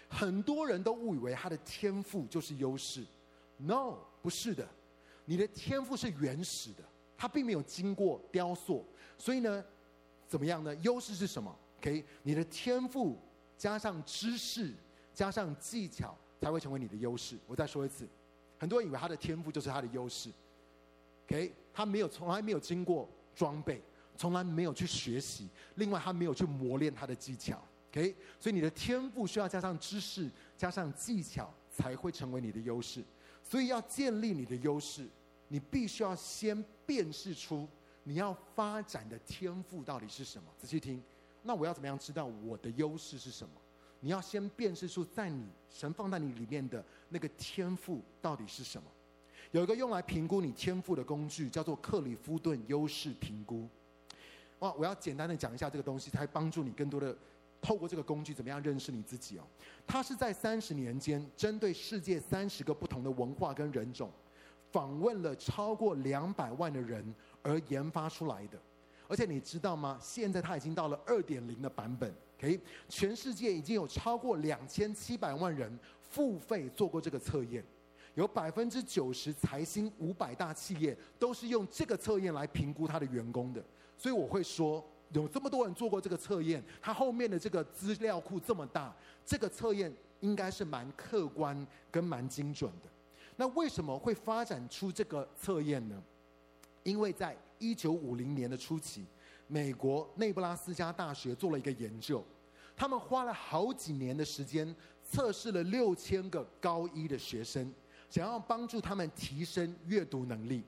[0.10, 3.04] 很多人都误以为他的天赋就是优势
[3.58, 4.68] ，No，不是的，
[5.26, 6.84] 你的天赋是原始的，
[7.18, 8.86] 它并没有经过雕塑，
[9.18, 9.64] 所以呢，
[10.28, 10.76] 怎么样呢？
[10.78, 13.18] 优势是什么？OK，你的天赋
[13.58, 14.72] 加上知识
[15.14, 17.38] 加上技巧才会成为你的优势。
[17.48, 18.08] 我再说一次，
[18.60, 20.30] 很多人以为他的天赋就是他的优势
[21.26, 23.82] ，OK，他没有从来没有经过装备，
[24.16, 27.62] 从来没有去学习，另外他没有去磨练他的技巧。
[27.92, 33.04] OK，所以你的天赋需要加上知识，加上技巧，才会成为你的优势。
[33.44, 35.08] 所以要建立你的优势，
[35.48, 37.68] 你必须要先辨识出
[38.04, 40.50] 你要发展的天赋到底是什么。
[40.58, 41.04] 仔细听，
[41.44, 43.54] 那我要怎么样知道我的优势是什么？
[44.00, 48.90] 你要先辨识出在你神放在你里面的那个天赋到底是什么。
[49.52, 53.70] 有一个用来评估你天赋的工具，叫做克里夫顿优势评估。
[54.64, 57.14] 哇，我要简单的讲一下这个东西，才帮助你更多的。
[57.62, 59.44] 透过这个工具，怎么样认识你自己哦？
[59.88, 64.10] 它是在三十年间，针对世界三十个不同的文化跟人种，
[64.70, 68.60] 访问了超过两百万的人而研发出来的。
[69.08, 69.98] 而且你知道吗？
[70.02, 72.14] 现在它已经到了二点零的版本。
[72.38, 77.64] OK，全世界已经有超过两千七百万人付费做过这个测验，
[78.16, 83.64] 有百分之九十财新五百大企业都是用这个测验来评估他的员工的。
[83.98, 84.84] 所以我会说。
[85.12, 88.92] 有这么多人做过这个测验，它后面的这个资料库这么大，
[89.24, 91.56] 这个测验应该是蛮客观
[91.92, 92.90] 跟蛮精准的。
[93.36, 96.02] 那为什么会发展出这个测验呢？
[96.82, 99.06] 因为在一九五零年的初期，
[99.46, 102.26] 美国内布拉斯加大学做了一个研究，
[102.76, 107.72] 他们花了好几年的时间测试了六千个高一的学生，
[108.10, 110.64] 想要帮助他们提升阅读能力。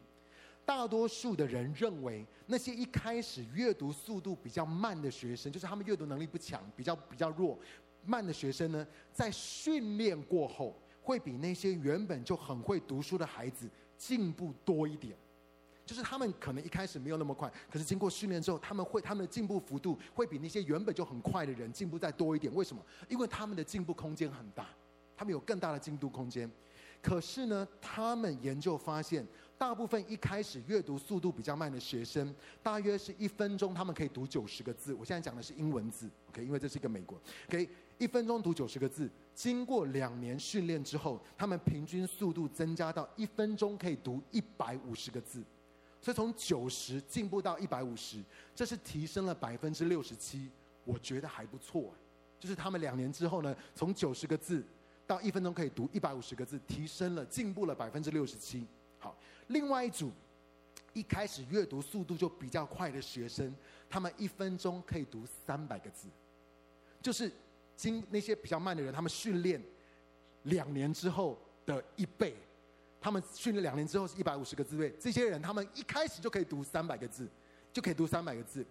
[0.66, 7.58] 大多数的人认为，那些一开始阅读速度比较慢的学生，就是他们阅读能力不强、比较比较弱、
[8.04, 15.16] 慢的学生呢，在训练过后，会比那些原本就很会读书的孩子进步多一点。
[15.86, 22.52] 就是他们可能一开始没有那么快，可是经过训练之后，他们会他们的进步幅度会比那些原本就很快的人进步再多一点。
[22.56, 22.84] 为什么？
[23.08, 24.68] 因为他们的进步空间很大，
[25.16, 26.50] 他们有更大的进步空间。
[27.04, 29.24] 可是呢，他们研究发现。
[29.58, 34.94] 大部分一开始阅读速度比较慢的学生，大约是一分钟他们可以读九十个字。
[34.94, 36.44] 我现在讲的是英文字，OK？
[36.44, 37.70] 因为这是一个美国，OK？
[37.98, 45.42] 一分钟读九十个字，经过两年训练之后，他们平均速度增加到一分钟可以读一百五十个字。
[46.02, 48.22] 所以从九十进步到一百五十，
[48.54, 50.52] 这是提升了百分之六十七，
[50.84, 51.94] 我觉得还不错。
[52.38, 54.64] 就是他们两年之后呢，从九十个字
[55.08, 58.68] 到一分钟可以读一百五十个字，提升了，进步了百分之六十七。
[59.48, 60.12] 另外一组，
[60.94, 63.54] 一开始阅读速度就比较快的学生，
[63.90, 66.08] 他们一分钟可以读三百个字，
[67.02, 67.32] 就是
[67.76, 69.62] 经那些比较慢的人，他们训练
[70.44, 72.36] 两年之后的一倍。
[73.02, 77.30] 他们训练两年之后是一百五十个字，这些人他们一开始就可以读三百个字，
[77.72, 78.66] 就可以读三百个字。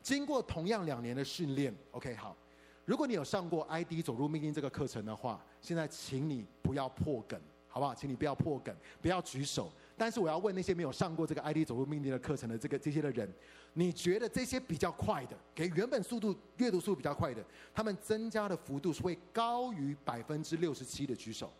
[0.00, 2.36] 经过同样两年的训练，OK，好。
[2.84, 7.92] 如果你有上过 ID 走入命令这个课程的话，现在请你不要破梗，好不好？
[7.92, 9.72] 请你不要破梗，不要举手。
[10.00, 13.30] 但是我要问那些没有上过这个 ID 走入命令的课程的这个这些的人，
[13.74, 21.52] 你觉得这些比较快的，给原本速度阅读速度比较快的，他们增加的幅度是会高于百分之六十七的举手，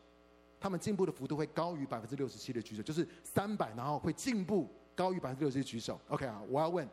[0.58, 6.00] 他们进步的幅度会高于百分之六十七的举手，就是三百，然后会进步高于百分之六十七举手。
[6.08, 6.88] OK 啊，我要问，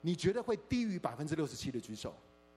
[0.00, 2.14] 你觉得会低于百分之六十七的举手？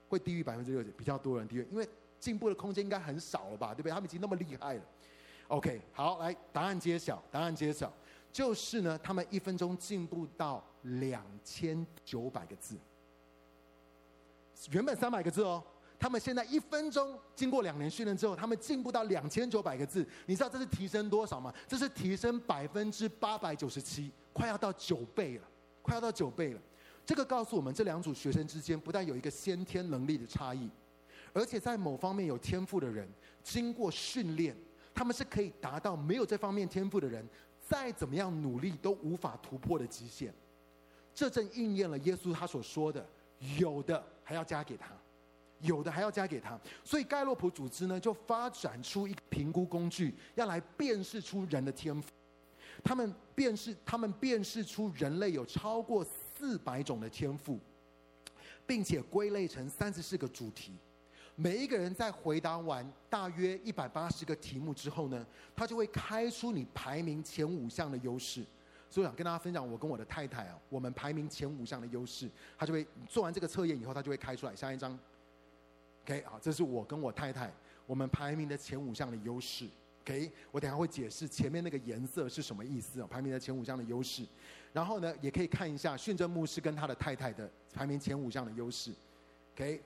[0.07, 1.85] 会低于百分之六十，比较多人低于，因为
[2.21, 3.91] 进步的空间应该很少了吧，对不对？
[3.91, 4.81] 他们已经那么厉害了。
[5.49, 7.91] OK，好，来，答案揭晓，答案揭晓。
[8.31, 12.77] 就是呢，他们一分钟进步到两千九百个字，
[14.71, 15.63] 原本三百个字哦，
[15.99, 20.07] 他们现在一分钟经过两年训练之后，他们进步到两千九百个字。
[20.25, 21.53] 你知道这是提升多少吗？
[21.67, 25.43] 这是提升百分之八百九十七，快要到九倍了，
[25.81, 26.61] 快要到九倍了。
[27.05, 30.69] 这个告诉我们，这两组学生之间不但有一个先天能力的差异，
[31.33, 33.09] 而且在某方面有天赋的人，
[33.43, 34.55] 经过训练，
[34.93, 37.27] 他们是可以达到没有这方面天赋的人。
[37.69, 40.33] 再怎么样努力都无法突破的极限，
[41.13, 43.07] 这正应验了耶稣他所说的
[43.59, 44.89] ：“有的还要加给他，
[45.59, 46.59] 有的还要加给他。
[46.83, 52.09] 所以盖洛普组织呢，就发展出一个评估工具，要来辨识出人的天赋。
[52.83, 57.59] 他们辨识，他们辨识出人类有超过四百种的天赋，
[58.65, 60.73] 并且归类成三十四个主题。
[61.41, 65.25] 每一个人在回答完大约一百八十个题目之后呢，
[65.55, 68.43] 他就会开出你排名前五项的优势。
[68.89, 74.53] 所以我想跟大家分享，我跟我的太太啊，我们排名前五项的优势，他就会做完这个测验以后，他就会开出来。
[74.53, 74.99] 下一张
[76.03, 77.49] ，OK 好，这是我跟我太太
[77.85, 79.65] 我们排名的前五项的优势。
[80.01, 83.07] OK，我等下会解释前面那个颜色是什么意思啊？
[83.09, 84.25] 排名的前五项的优势，
[84.73, 88.91] 然后呢，也可以看一下训正牧师跟他的太太的排名前五项的优势。
[89.53, 89.81] OK，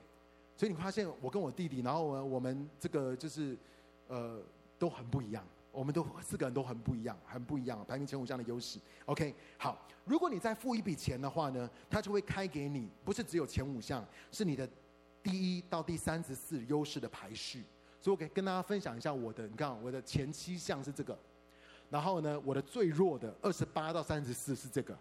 [0.56, 3.56] 所以你发现我跟我弟弟，然后我，我们这个就是
[4.08, 4.40] 呃
[4.78, 8.78] 都很不一样，我们都四个人都很不一样，很不一样，排名前五项的优势。
[9.06, 14.68] OK，好，如果你再付一笔钱的话呢，他就会开给你，不是只有前五项，是你的
[15.22, 17.64] 第一到第三十四优势的排序。
[18.00, 21.18] 所以我可以跟大家分享一下我的，你看我的前七项是这个，
[21.88, 24.94] 然后呢，我的最弱的二十八到三十四是这个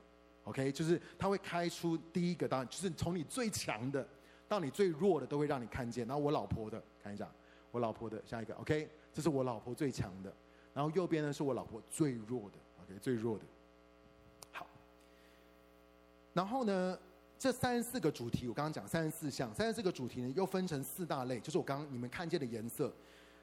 [0.46, 4.08] ，OK，就是他会开出第一个，当然就是从你最强的
[4.48, 6.08] 到你最弱的都会让你看见。
[6.08, 7.30] 然后我老婆的看一下，
[7.72, 10.34] 我老婆的下一个，OK，这是我老婆最强的，
[10.74, 13.44] 然后右边呢是我老婆最弱的，OK，最弱的。
[14.52, 14.68] 好，
[16.34, 16.98] 然后呢？
[17.40, 22.90] 这三十四个主题，我刚刚讲三十四项，三十四个主题呢，又分成四大类，就是我刚刚你们看见的颜色。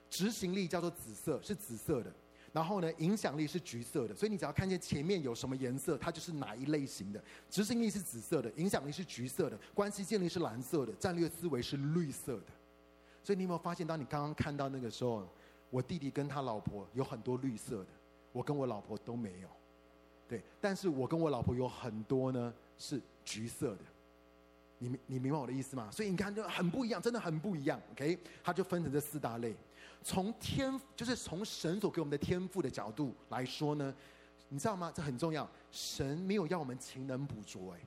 [0.09, 2.11] 执行力叫做紫色，是紫色的。
[2.53, 4.15] 然后呢，影响力是橘色的。
[4.15, 7.23] 所以你只要看见前面有什么颜色，它就是哪一类型的。
[7.49, 12.47] 执行力是紫色的，影响力是橘色的，关系建立是蓝色的，战略思维是绿色的。
[13.23, 15.29] 所以你有没有发现，当你刚刚看到那个时候，
[15.71, 17.91] 我弟弟跟他老婆有很多绿色的，
[18.33, 19.49] 我跟我老婆都没有。
[20.29, 22.53] 对，但是我跟我老婆有很多呢。
[22.83, 23.85] 是橘色的，
[24.79, 25.91] 你你明白我的意思吗？
[25.91, 27.79] 所以你看就很不一样，真的很不一样。
[27.91, 29.55] OK，它就分成这四大类。
[30.03, 33.95] 从天就是从神所给我们的天赋的角度来说呢，
[34.49, 34.93] 你知道吗？
[34.95, 35.49] 这很重要。
[35.71, 37.79] 神没有要我们勤能补拙，哎，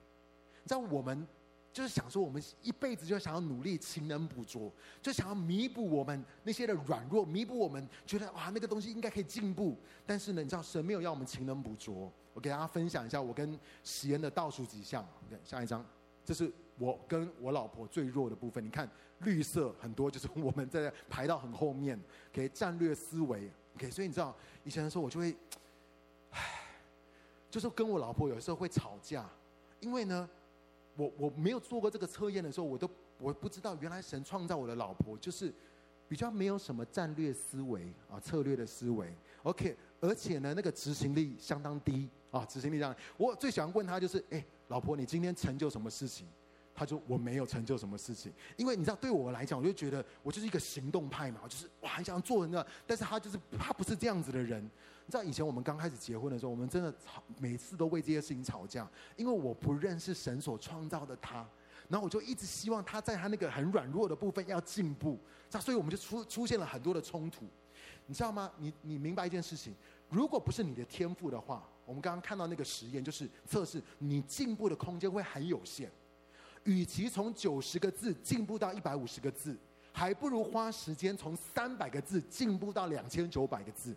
[0.62, 1.26] 你知道我们
[1.72, 4.72] 就是想说，我们一辈子就想要努力勤能补拙，
[5.02, 9.76] 就想要弥补我们那些的软弱，弥补我们觉得哇那个东西应该可以进步。
[10.06, 12.12] 但是呢，你知道神没有要我们勤能补拙。
[12.32, 15.06] 我给大家分享一下我跟喜恩的倒数几项。
[15.26, 15.84] OK，下一张，
[16.24, 18.64] 这是我跟我老婆最弱的部分。
[18.64, 18.88] 你看
[19.20, 22.00] 绿色很多，就是我们在排到很后面。
[22.32, 23.50] 给、okay, 战略思维。
[23.76, 24.34] OK，所以你知道
[24.64, 25.36] 以前的时候我就会，
[26.30, 26.40] 唉，
[27.50, 29.28] 就是跟我老婆有时候会吵架，
[29.80, 30.28] 因为呢，
[30.96, 35.52] 我我没有做过这个测验的时候，我都我不知道原来神创造我的老婆就是
[36.08, 39.12] 比较没有什么战略思维啊，策略的思维。
[39.42, 42.08] OK，而且呢，那个执行力相当低。
[42.30, 42.92] 啊，执行力这样。
[43.16, 46.26] 我最喜欢问他就是，哎，老婆，你今天成就什么事情？
[46.76, 52.66] 他说我没有成就什么事情，因为你知道，对我来讲，我就觉得我就是一个行动派嘛，我就是哇，很想做那个。
[52.84, 54.60] 但是他就是他不是这样子的人。
[55.06, 61.46] 你知道以前我们刚开始结婚的时候，我们真的吵，每次都为这些事情吵架，因为我不认识神所创造的他，
[61.88, 65.16] 然后我就一直希望他在他那个很软弱的部分要进步，
[65.48, 67.44] 这样，所以我们就出出现了很多的冲突。
[68.06, 68.50] 你知道吗？
[68.58, 69.72] 你你明白一件事情，
[70.08, 71.64] 如果不是你的天赋的话。
[71.84, 75.90] 我们刚刚看到那个实验，就是测试你进步的空间会很有限。
[76.64, 79.54] 与其从九十个字进步到一百五十个字，
[79.92, 83.94] 还不如花时间从三百个字进步到两千九百个字。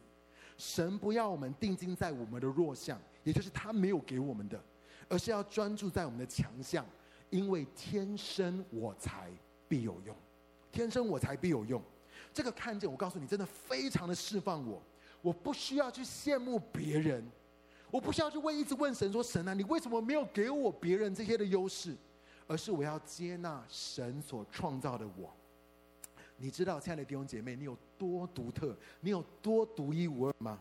[0.57, 4.61] 神不要我们定睛在我们的弱项，也就是他没有给我们的，
[5.07, 6.85] 而是要专注在我们的强项，
[7.29, 9.31] 因为天生我材
[9.69, 10.15] 必有用，
[10.71, 11.81] 天生我材必有用。
[12.33, 14.81] 这个看见，我告诉你，真的非常的释放我。
[15.21, 17.25] 我不需要去羡慕别人。
[17.89, 21.95] 我不需要去问，一直问神说：“神啊，你为什么没有给我别人这些的优势？”
[22.49, 25.29] 而是我要接纳神所创造的我。
[26.37, 30.57] 你知道，亲爱的弟兄姐妹，你有多独特，你有多独一无二吗？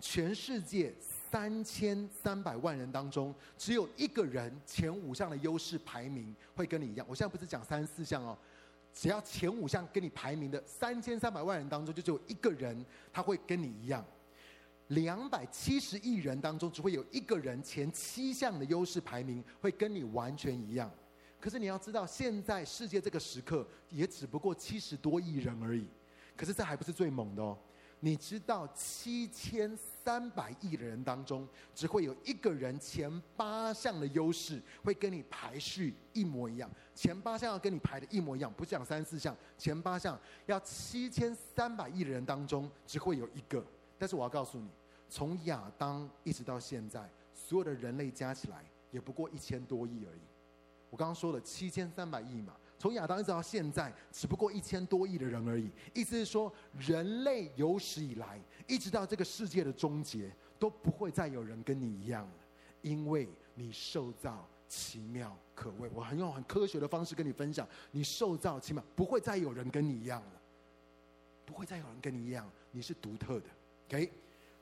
[0.00, 7.06] 全世界三千三百万人当中，只有一个人前五项的优势排名会跟你一样。
[7.08, 8.38] 我现在不是讲三十四项哦，
[8.94, 14.04] 只要前五项跟你排名的三千三百万人当中，就只有一个人他会跟你一样。
[14.88, 20.90] 两百七十亿人当中，只会有一个人前七项的优势排名会跟你完全一样。
[21.40, 25.86] 可是你要知道，现在世界这个时刻也只不过七十多亿人而已。
[26.36, 27.56] 可是这还不是最猛的哦。
[28.00, 36.70] 你知道，七千三百亿的人当中，只会有一个人前八项的优势会跟你排序一模一样。
[36.94, 43.64] 前八项要跟你排的一模一样，不是讲三四项，前八项要七千三百亿的人当中只会有一个。
[43.98, 44.68] 但是我要告诉你。
[45.08, 50.20] 从亚当一直到现在，所有的人类加起来也不过一千多亿而已。
[50.90, 55.70] 我刚刚说了七千三百亿嘛，从亚当一直到现在，只不过一千多亿的人而已。
[55.92, 62.32] 意思是说，人类有史以来，一直到这个世界的终结，都不会再有人跟你一样了，
[62.80, 65.90] 因为你受造奇妙可畏。
[65.94, 70.40] 我很用很科学的方式跟你分享，你受造奇妙，不会再有人跟你一样了，
[71.44, 73.46] 不会再有人跟你一样，你是独特的。
[73.88, 74.10] OK，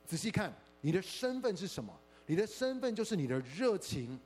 [0.07, 0.51] 仔细看，
[0.81, 1.93] 你的身份是什么？
[2.25, 4.19] 你的身份就是你的热情，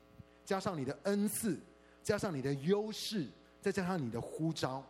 [0.45, 1.59] 加上你的恩赐，
[2.01, 3.27] 加上你的优势。
[3.63, 4.83] 再加上你的呼召，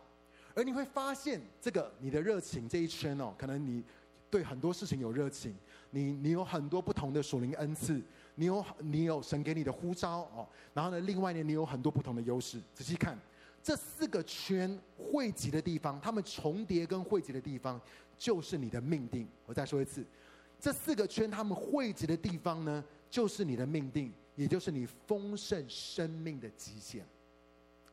[0.54, 3.84] 而你会发现，这个你的热情这一圈哦，可能你
[4.30, 5.54] 对很多事情有热情，
[5.90, 8.00] 你你有很多不同的属灵恩赐，
[8.34, 12.58] 你有你有神给你的呼召哦，然后呢，另外呢，你有很多不同的优势。
[12.72, 13.14] 仔细看
[13.62, 17.78] 这四个圈汇集的地方，它们重叠跟汇集的地方，
[18.16, 19.28] 就是你的命定。
[19.44, 20.02] 我再说一次，
[20.62, 27.04] 这四个圈它们汇集的地方呢，就是你的命定，也就是你丰盛生命的极限。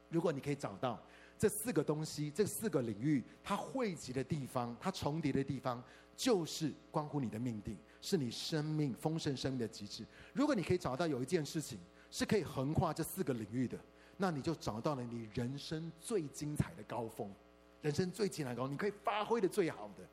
[0.08, 1.02] 如果你可以找到
[1.36, 5.84] 这四个东西，这四个领域，它汇集的地方，它重叠的地方，
[6.16, 10.06] 就是关乎你的命定，是你生命丰盛生命的极致。
[10.32, 11.80] 如果你可以找到有一件事情
[12.12, 13.80] 是可以横跨这四个领域的，
[14.16, 17.34] 那你就找到了你人生最精彩的高峰，
[17.82, 20.08] 人生最精彩高峰，你可以发挥的最好的。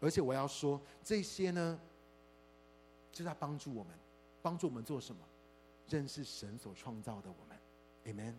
[0.00, 1.76] 而且我要说，这些呢，
[3.12, 3.94] 就在帮助我们，
[4.42, 5.24] 帮助我们做什么？
[5.88, 7.58] 认识神所创造的我们
[8.04, 8.34] ，Amen。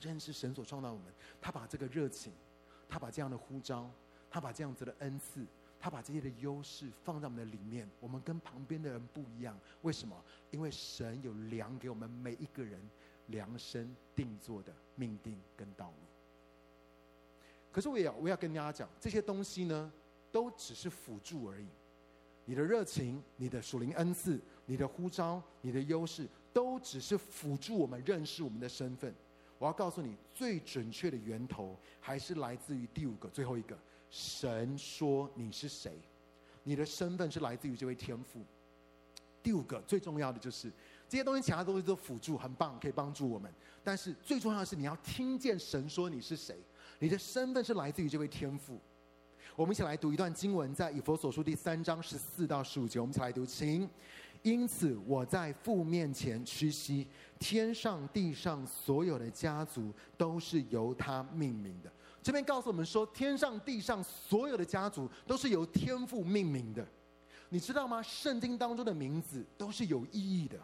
[0.00, 2.32] 认识神所创造我们，他把这个热情，
[2.88, 3.90] 他把这样的呼召，
[4.30, 5.44] 他把这样子的恩赐，
[5.78, 7.88] 他把这些的优势放在我们的里面。
[8.00, 10.16] 我们跟旁边的人不一样，为什么？
[10.50, 12.80] 因为神有量给我们每一个人
[13.26, 15.96] 量身定做的命定跟道路。
[17.70, 19.92] 可是我也要我要跟大家讲，这些东西呢，
[20.32, 21.66] 都只是辅助而已。
[22.48, 29.14] 你的热情、你的属灵恩赐、你的呼召、你的优势，都只是辅助我们认识我们的身份。
[29.58, 33.78] 我要告诉你，最准确的源头还是来自于第五个、最后一个。
[34.08, 35.92] 神说你是谁，
[36.62, 38.40] 你的身份是来自于这位天父。
[39.42, 40.72] 第五个最重要的就是
[41.06, 43.52] 这些东西，其他东西都辅助，很棒，可以帮助我们。
[43.84, 46.56] 但是最重要的是，你要听见神说你是谁，
[46.98, 48.80] 你的身份是来自于这位天父。
[49.58, 53.90] 我们一起来读一段经文，在以弗所书第三章十四到十五节，我们一起来读，请。
[54.44, 57.04] 因此，我在父面前屈膝，
[57.40, 61.90] 天上地上所有的家族都是由他命名的。
[62.22, 66.86] 这边告诉我们说，天上地上所有的家族都是由天父命名的。
[67.48, 68.00] 你知道吗？
[68.00, 70.56] 圣经当中的名字都是有意义的，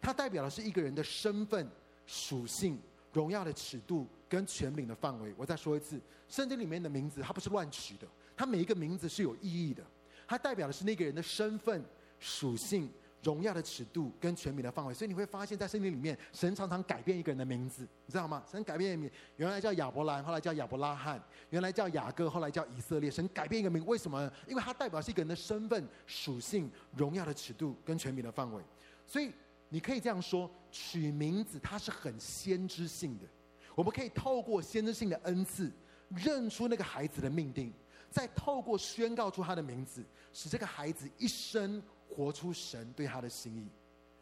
[0.00, 1.64] 它代表的是一个人的身份、
[2.08, 2.76] 属性、
[3.12, 5.32] 荣耀的尺度跟权柄的范围。
[5.36, 9.82] 我再说一次，圣经里面的名字它不是乱取的，它每一个名字是有意义的，
[10.28, 11.82] 它代表的是那个人的身份。
[12.18, 12.90] 属性、
[13.22, 18.42] 荣耀的尺度跟权柄的范围，所以你会发现在圣经里面，神常常改变一个人的名字，你知道吗？
[18.50, 21.20] 神改变一名，原来叫亚伯兰，后来叫亚伯拉罕；
[21.50, 23.10] 原来叫雅各，后来叫以色列。
[23.10, 24.32] 神改变一个名，为什么？
[24.48, 28.62] 因为它代表是一个人的身份、属性、荣耀的尺度跟权柄的范围。
[29.06, 29.30] 所以
[29.68, 33.26] 你可以这样说，取名字它是很先知性的。
[33.74, 35.70] 我们可以透过先知性的恩赐，
[36.08, 37.70] 认出那个孩子的命定，
[38.10, 41.82] 再透过宣告出他的名字，使这个孩子一生。
[42.08, 43.66] 活出神对他的心意，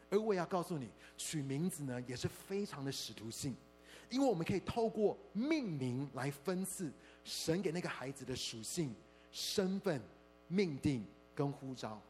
[0.09, 3.55] 而我也要告诉你，取名字呢也是非常的使徒性，
[4.09, 6.91] 因为我们可以透过命名来分赐
[7.23, 8.93] 神给那个孩子的属性、
[9.31, 10.01] 身份、
[10.47, 11.05] 命定
[11.35, 12.01] 跟呼召。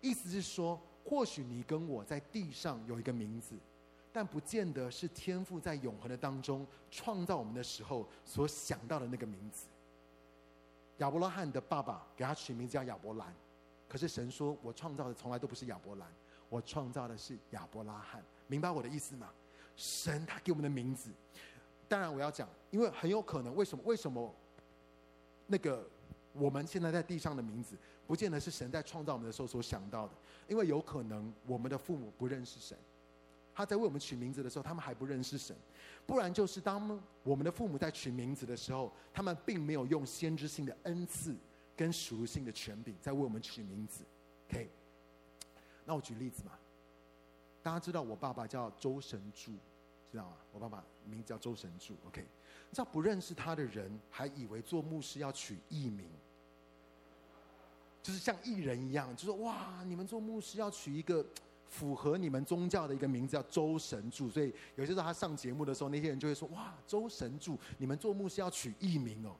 [0.00, 3.56] 意思是说，或许你跟我在地上有一个名字，
[4.12, 9.66] 但不见得是天父在永恒的当中创造我们的时候所想到的那个名字。
[11.00, 13.34] 亚伯拉罕的爸爸给他取名字叫亚伯兰。
[13.88, 16.08] 可是神说，我创造的从来都不是亚伯兰，
[16.48, 18.22] 我创造的是亚伯拉罕。
[18.46, 19.28] 明白我的意思吗？
[19.76, 21.10] 神他给我们的名字，
[21.88, 23.82] 当然我要讲，因为很有可能，为什么？
[23.84, 24.32] 为什么
[25.46, 25.88] 那个
[26.32, 27.76] 我们现在在地上的名字，
[28.06, 30.14] 不见得是神在创造我们的时候所想到的？
[30.46, 32.76] 因为有可能我们的父母不认识神，
[33.54, 35.56] 他在为我们取名字的时候，他们还不认识神。
[36.06, 41.36] 不然就是当我们的父母在取名字的时候，他们并没有用先知性的恩赐。
[41.76, 44.04] 跟属性的权柄在为我们取名字
[44.50, 44.68] ，OK？
[45.86, 46.52] 那我举例子嘛，
[47.62, 49.52] 大家知道我爸爸叫周神助，
[50.12, 50.36] 知道吗？
[50.52, 52.20] 我爸爸名字叫周神助，OK？
[52.20, 56.06] 你知道不认识他的人还以为做牧师要取艺名，
[58.02, 61.24] 就是像艺人一样，就说哇，你们做牧师要取一个
[61.70, 69.30] 符合你们宗教的一个名字叫周神助，所以有些时候他上节目的时候，那些人就会说哇，周神助，你们做牧师要取艺名哦。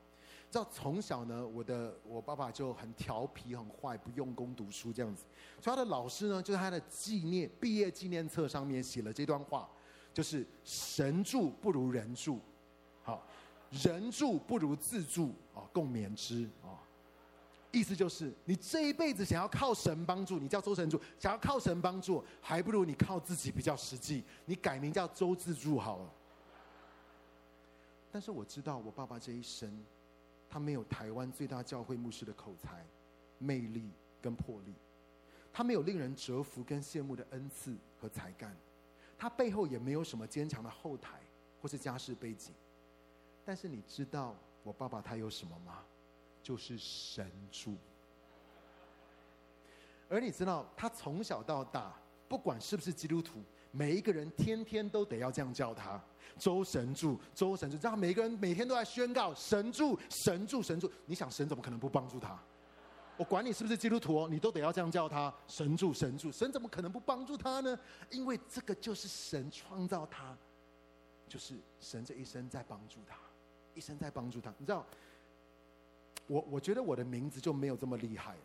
[0.49, 5.25] 知道从小呢，我的我爸爸就很调皮、很坏，不用功读书这样子。
[5.61, 9.69] 所以他的老师呢，就在他的纪念毕业纪念册上面写了这段话，
[10.15, 12.41] 就是“神助不如人助”。
[13.03, 13.27] 好，
[13.71, 16.79] 人助不如自助啊，共勉之啊。
[17.73, 24.25] 意思就是，你这一辈子想要靠神帮助，你叫周神助；想要靠神帮助，还不如你靠自己比较实际。
[24.45, 26.13] 你改名叫周自助好了。
[28.11, 29.71] 但是我知道，我爸爸这一生，
[30.49, 32.85] 他没有台湾最大教会牧师的口才、
[33.39, 33.89] 魅力
[34.21, 34.75] 跟魄力，
[35.53, 38.57] 他没有令人折服跟羡慕的恩赐和才干，
[39.17, 41.21] 他背后也没有什么坚强的后台
[41.63, 42.53] 或是家世背景。
[43.45, 45.85] 但是你知道我爸爸他有什么吗？
[46.51, 47.77] 就是神助。
[50.09, 51.95] 而你知道他从小到大，
[52.29, 53.41] 不管是不是基督徒，
[53.71, 56.03] 每一个人天天都得要这样叫他
[56.37, 60.91] 周神助，周神助，这样每个人每天都在宣告神助，神助，神助。
[61.07, 62.37] 你想神怎么可能不帮助他？
[63.17, 67.79] 我管你是不是基督徒哦，你都得要这样叫他神助，神助，神怎么可能不帮助他呢？
[68.11, 70.37] 因为这个就是神创造他，
[71.29, 73.17] 就是神这一生在帮助他，
[73.73, 74.53] 一生在帮助他。
[74.59, 74.85] 你知道，
[76.31, 78.41] 我我觉得我的名字就没有这么厉害了。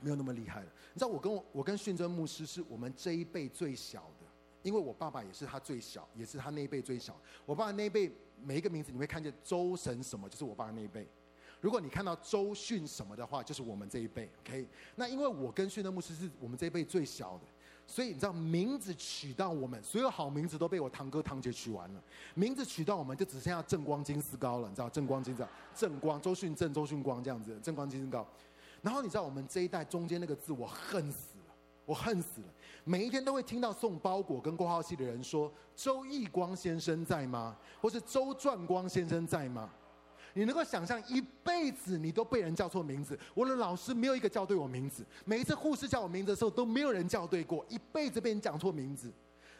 [0.00, 0.66] 没有那么厉害了。
[0.92, 4.26] 你知道我跟我我跟训真牧师是我们这一辈最小的，
[4.62, 7.16] 因为我爸爸也是他最小，也是他那一辈最小。
[7.46, 8.12] 我爸爸那一辈
[8.42, 11.08] 每一个名字你会看见周神什么，就是我爸爸那一辈。
[11.60, 14.28] 如果你看到周训什么的话，就是我们这一辈。
[14.40, 17.46] OK，那因为我跟训真牧师是我们这一辈最小的，
[17.86, 22.02] 所以你知道名字取到我们，所有好名字都被我堂哥堂姐取完了，
[22.34, 28.26] 名字取到我们就只剩下正光金丝膏了，你知道正光金丝膏，正光周迅正周迅光这样子，正光金丝膏。
[28.82, 31.54] 然后你知道我们这一代中间那个字，我恨死了，
[31.84, 32.46] 我恨死了。
[32.84, 39.70] 每一天都会听到送包裹跟挂号信的人说：“周义光先生在吗？”或是“周传光先生在吗？”
[40.34, 43.18] 你能够想象一辈子你都被人叫错名字？
[43.32, 49.10] 我的老师没有一个叫对我名字，每一次护士叫我名字的时候都没有人叫对过，一辈子被人讲错名字。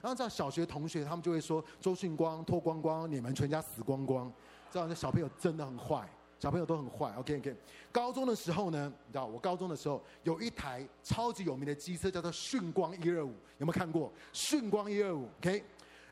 [0.03, 4.31] 然后知道小学同学他们就会说：“周训光脱光光，你们全家死光光。”
[4.70, 6.07] 知道这小朋友真的很坏。
[6.41, 7.57] 小朋友都很坏，OK OK。
[7.91, 14.12] 高中的时候呢，你知道我高中的时候有一台超级有名的机车，叫做训光一二五，有没有看过？
[14.33, 15.64] 训光一二五，OK。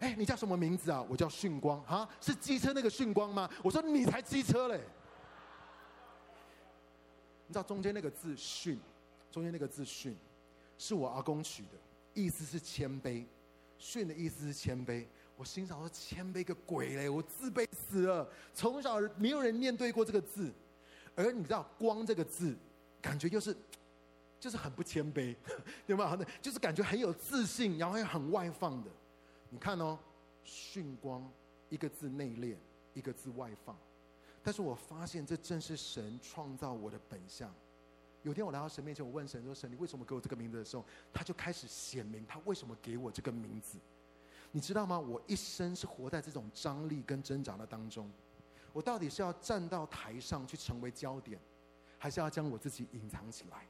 [0.02, 1.00] 哎，你叫什么名字啊？
[1.08, 3.48] 我叫训光，哈，是机车那个训光吗？
[3.62, 4.80] 我说你才机车嘞。
[7.46, 8.80] 你知道中间那个字训，
[9.30, 10.16] 中间那个字训，
[10.76, 11.78] 是我阿公取的，
[12.14, 13.24] 意思是谦卑，
[13.78, 15.06] 训的意思是谦卑。
[15.36, 17.08] 我心想说谦卑个鬼嘞！
[17.08, 18.28] 我自卑死了。
[18.52, 20.52] 从小没有人面对过这个字，
[21.14, 22.56] 而你知道“光”这个字，
[23.00, 23.56] 感觉就是
[24.40, 25.36] 就是很不谦卑，
[25.86, 26.18] 对吗？
[26.40, 28.90] 就是感觉很有自信，然后又很外放的。
[29.52, 29.98] 你看哦
[30.42, 31.30] ，“训光”
[31.68, 32.56] 一个字内敛，
[32.94, 33.76] 一个字外放。
[34.42, 37.54] 但是我发现这正是神创造我的本相。
[38.22, 40.82] 有天我来到神面前，我问神说：“神，你为什么给我这个名字？”的时候，
[41.12, 43.78] 他就开始显明他为什么给我这个名字。
[44.52, 44.98] 你知道吗？
[44.98, 48.10] 我一生是活在这种张力跟挣扎的当中。
[48.72, 51.38] 我到底是要站到台上去成为焦点，
[51.98, 53.66] 还是要将我自己隐藏起来？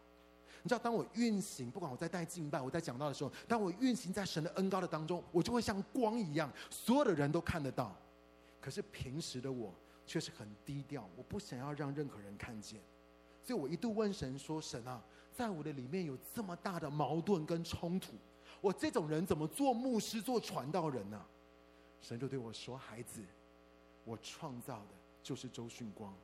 [0.63, 7.95] 你知道，当我运行，不管我在带敬拜，我在讲道的时候，当我运行在神的恩膏的当中，我就会像光一样，所有的人都看得到。
[8.61, 9.75] 可是平时的我
[10.07, 12.81] 却是很低调，我不想要让任何人看见。
[13.43, 15.03] 所以我一度问神说：“神啊，
[15.33, 18.13] 在我的里面有这么大的矛盾跟冲突。”
[18.61, 21.21] 我这种人怎么做牧师、做传道人呢？
[22.01, 23.21] 神就对我说：“孩子，
[24.05, 24.95] 我创造的
[25.25, 26.15] 就是周训光，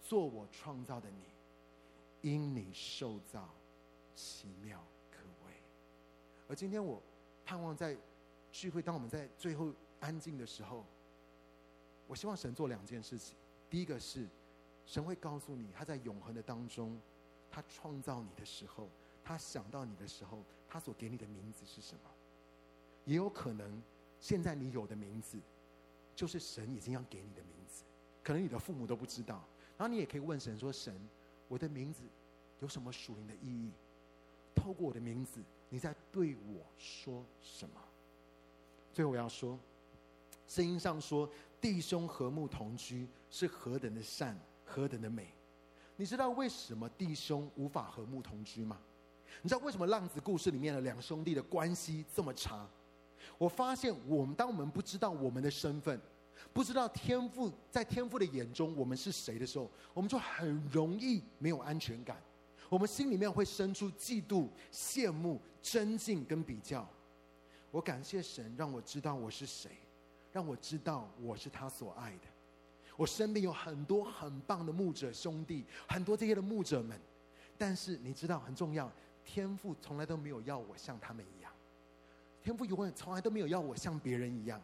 [0.00, 1.24] 做我创造的你，
[2.22, 3.48] 因你受造
[4.14, 5.52] 奇妙可畏。”
[6.48, 7.02] 而今天我
[7.44, 7.96] 盼望在
[8.50, 10.84] 聚会，当我们在最后安静的时候，
[12.06, 13.36] 我希望神做两件事情。
[13.68, 14.28] 第一个是，
[14.84, 17.00] 神会告诉你，他在永恒的当中，
[17.50, 18.88] 他创造你的时候，
[19.24, 20.42] 他想到你的时候。
[20.68, 22.10] 他所给你的名字是什么？
[23.04, 23.80] 也有可能，
[24.18, 25.38] 现在你有的名字，
[26.12, 27.84] 就是神已经要给你的名字。
[28.22, 29.42] 可能你的父母都不知道。
[29.78, 30.92] 然后你也可以问神说：“神，
[31.48, 32.02] 我的名字
[32.60, 33.70] 有什么属灵的意义？
[34.54, 37.80] 透过我的名字，你在对我说什么？”
[38.92, 39.58] 最后我要说，
[40.48, 41.28] 圣经上说，
[41.60, 45.28] 弟兄和睦同居是何等的善，何等的美。
[45.96, 48.78] 你知道为什么弟兄无法和睦同居吗？
[49.42, 52.66] 你知道为什么浪子故事里面的两兄弟的关系这么差？
[53.36, 56.00] 我发现，我们当我们不知道我们的身份，
[56.52, 62.16] 不知道天父在天父的眼中我们是谁的时候，我们就很容易没有安全感。
[62.68, 66.88] 我们心里面会生出嫉妒、羡慕、尊敬跟比较。
[67.70, 69.70] 我感谢神，让我知道我是谁，
[70.32, 72.26] 让我知道我是他所爱的。
[72.96, 76.98] 我身边有很多很棒的牧者兄弟，很多这些的牧者们，
[77.58, 78.90] 但是你知道很重要。
[79.24, 81.52] 天父从来都没有要我像他们一样，
[82.42, 84.60] 天父永远从来都没有要我像别人一样，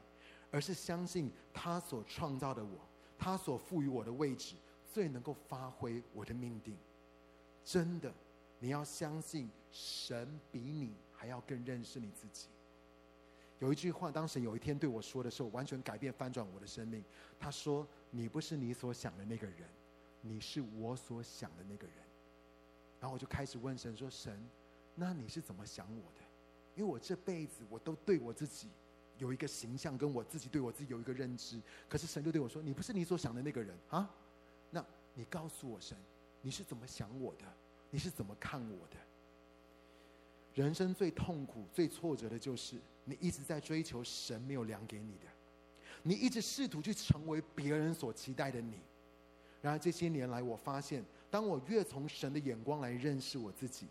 [0.52, 2.78] 而是相信他所创造的我，
[3.18, 4.54] 他所赋予我的位置，
[4.86, 6.76] 最能够发挥我的命定。
[7.64, 8.12] 真的，
[8.60, 12.48] 你要相信神比你还要更认识你自己。
[13.60, 17.02] 有一句话，当神有一天对我说的时候，完全改变翻转我的生命。
[17.38, 19.68] 他说：“你不是你所想的那个人，
[20.20, 21.96] 你是我所想的那个人。”
[23.00, 24.38] 然后我就开始问神说：“神，
[24.96, 26.20] 那你是怎么想我的？
[26.74, 28.68] 因为我这辈子我都对我自己
[29.22, 31.62] 有一个形象，跟我自己对我自己有一个认知。
[31.88, 34.10] 可是神就对我说：‘你不是你所想的那个人啊！’
[34.70, 35.96] 那你告诉我，神，
[36.40, 37.44] 你是怎么想我的？
[37.90, 38.96] 你是怎么看我的？
[40.54, 45.26] 人生最痛苦、最挫折的就是。”你一直在追求神没有量给你的，
[46.04, 48.78] 你一直试图去成为别人所期待的你。
[49.60, 53.88] 然而这些年来，我发现，当我越从神的眼光来认识我自己，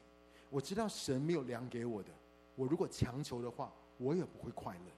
[0.50, 2.10] 我知道神没有量给我的。
[2.56, 4.92] 我如果强求的话，我也不会快乐。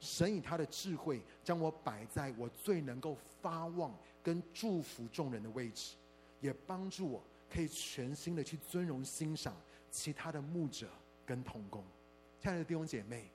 [0.00, 5.94] 神以他的智慧，将我摆在我最能够发望跟祝福众人的位置，
[6.40, 9.54] 也帮助我可以全心的去尊荣欣赏
[9.90, 10.88] 其他的牧者
[11.24, 11.84] 跟同工。
[12.40, 13.30] 亲爱的弟兄姐妹。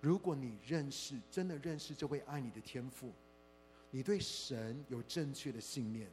[0.00, 3.12] 如果你认识，真的认识这位爱你的天父，
[3.88, 6.10] 你对神有正确的信念，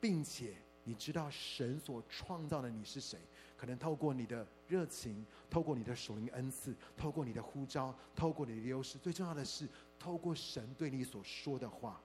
[0.00, 0.54] 并且
[0.88, 3.18] 你知道神所创造的你是谁，
[3.58, 9.68] 可能透过你的热情，透过你的属灵恩赐，透过你的呼召，透过你的优势，最重要的是
[9.98, 12.00] 透过神对你所说的话，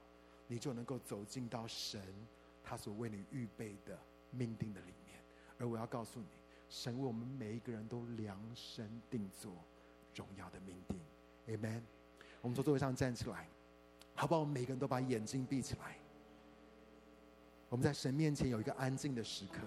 [0.48, 2.02] 你就能够走进到神
[2.62, 3.98] 他所为你预备的
[4.32, 5.18] 命定的里面。
[5.58, 6.28] 而我要告诉你，
[6.70, 9.54] 神为我们每一个人都量身定做。
[10.14, 11.00] 荣耀的命定
[11.48, 11.82] ，Amen。
[12.42, 13.48] 我们从座位上站起来，
[14.14, 14.42] 好不好？
[14.42, 15.98] 我们每个人都把眼睛闭起来。
[17.74, 19.62] 我们在神面前有一个安静的时刻，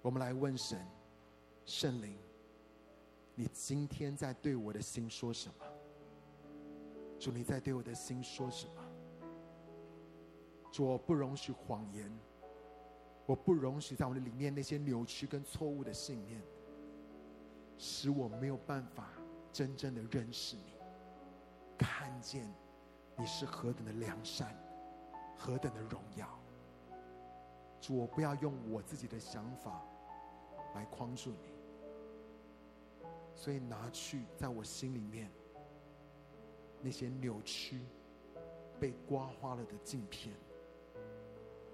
[0.00, 0.80] 我们来问神：
[1.66, 2.16] 圣灵，
[3.34, 5.66] 你今天在对我的心说什么？
[7.20, 8.82] 主，你在对我的心说什么？
[10.72, 12.10] 主，我不容许谎言，
[13.26, 16.40] 我不容许在我的里面那些扭曲跟错误的信念。
[17.76, 19.10] 使我没有办法
[19.52, 20.72] 真正的认识你，
[21.76, 22.50] 看见
[23.14, 24.56] 你是何等的良善，
[25.36, 26.26] 何等的荣耀。
[27.80, 29.82] 主，我不要用我自己的想法
[30.74, 35.30] 来框住你，所以拿去在我心里面
[36.82, 37.82] 那些扭曲、
[38.80, 40.34] 被刮花了的镜片，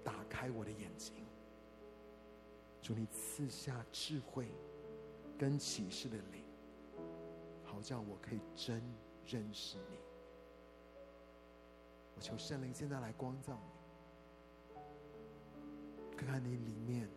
[0.03, 1.25] 打开我的眼睛。
[2.81, 4.51] 主，你赐下智慧。
[5.35, 6.45] 跟启示的灵，
[7.63, 8.81] 好叫我可以真
[9.25, 9.97] 认识你。
[12.15, 13.72] 我求圣灵现在来光照我，
[16.23, 17.09] 看看你里面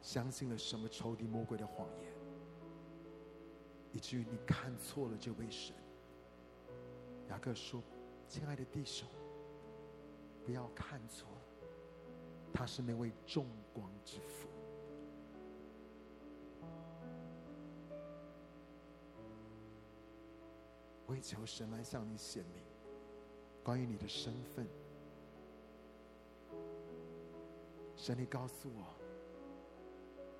[0.00, 2.10] 相信了什么仇敌魔鬼的谎言，
[3.92, 5.76] 以至于你看错了这位神。
[7.28, 7.82] 雅各说
[8.26, 9.06] ：“亲爱的弟兄，
[10.46, 11.28] 不要看错，
[12.54, 14.48] 他是那位众光之父。”
[21.04, 22.62] 我也求神来向你显明
[23.62, 24.66] 关于你的身份。
[28.06, 28.84] 神，你告诉我，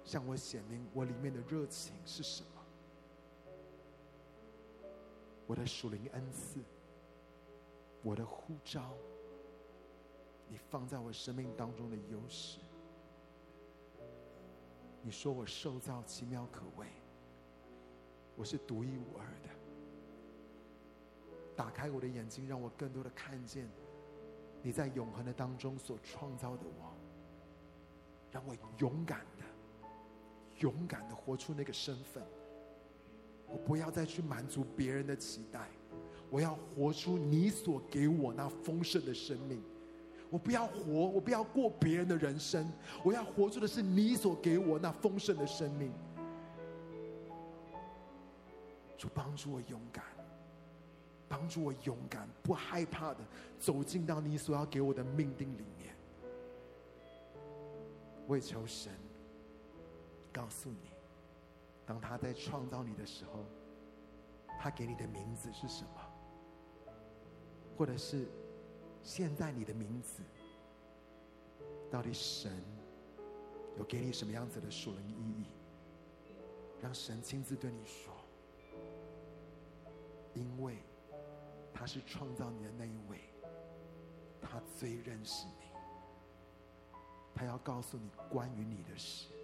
[0.05, 2.49] 向我显明我里面的热情是什么？
[5.49, 6.61] 我的属灵恩赐，
[8.05, 8.95] 我的呼召，
[10.49, 12.61] 你放在我生命当中的优势。
[15.03, 16.87] 你说我受造奇妙可畏，
[18.37, 19.49] 我是独一无二的。
[21.57, 23.69] 打开我的眼睛，让我更多的看见
[24.63, 26.96] 你在永恒的当中所创造的我，
[28.37, 29.45] 让我勇敢的、
[30.59, 32.23] 勇敢的活出那个身份。
[33.49, 35.71] 我不要再去满足别人的期待，
[36.29, 39.63] 我要活出你所给我那丰盛的生命。
[40.29, 42.71] 我不要活，我不要过别人的人生，
[43.03, 45.91] 我要活出的是你所给我那丰盛的生命。
[48.99, 50.05] 主帮助我勇敢。
[51.27, 53.21] 帮助我勇敢、不害怕的
[53.59, 55.96] 走进到你所要给我的命定里面。
[58.29, 58.93] 为求神
[60.33, 60.91] 告诉你，
[61.85, 63.45] 当他在创造你的时候，
[64.59, 66.93] 他给你的名字是什么？
[67.77, 68.27] 或者是
[69.03, 70.23] 现在你的名字，
[71.91, 72.53] 到底神
[73.79, 75.47] 有给你什么样子的属灵意义？
[76.83, 78.13] 让神亲自对你说，
[80.35, 80.77] 因为。
[81.79, 83.19] 他是创造你的那一位，
[84.41, 85.67] 他最认识你，
[87.37, 89.36] 他要告诉你关于你的事。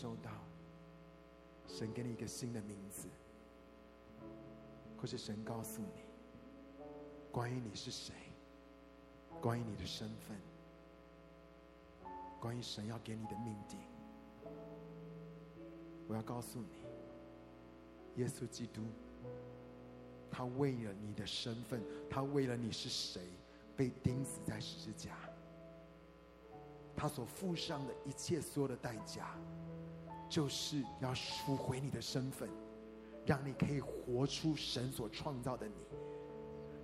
[0.00, 0.30] 受到
[1.66, 3.06] 神给你一个新的名字，
[4.96, 6.00] 或是神告诉你
[7.30, 8.14] 关于你是谁，
[9.42, 10.38] 关于你的身份，
[12.40, 13.78] 关于神要给你的命定，
[16.08, 18.80] 我要告诉你，耶稣基督，
[20.30, 23.20] 他为了你的身份，他为了你是谁，
[23.76, 25.14] 被钉死在十字架。
[26.96, 29.34] 他所付上的一切所有的代价，
[30.30, 32.48] 就是要赎回你的身份，
[33.26, 35.74] 让你可以活出神所创造的你，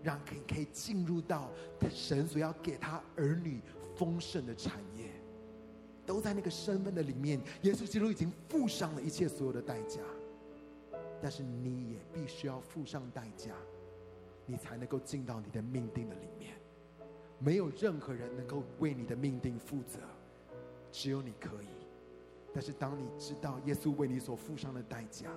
[0.02, 1.48] 让可以可以进入到
[1.88, 3.62] 神所要给他儿女
[3.94, 5.12] 丰盛的产业，
[6.04, 7.40] 都在那个身份的里面。
[7.62, 10.00] 耶稣基督已经付上了一切所有的代价，
[11.22, 13.52] 但是你也必须要付上代价，
[14.44, 16.54] 你才能够进到你的命定的里面。
[17.38, 20.00] 没有任何人能够为你的命定负责，
[20.90, 21.85] 只有你可以。
[22.56, 25.28] 但是当你知道耶稣为你所付上的代价，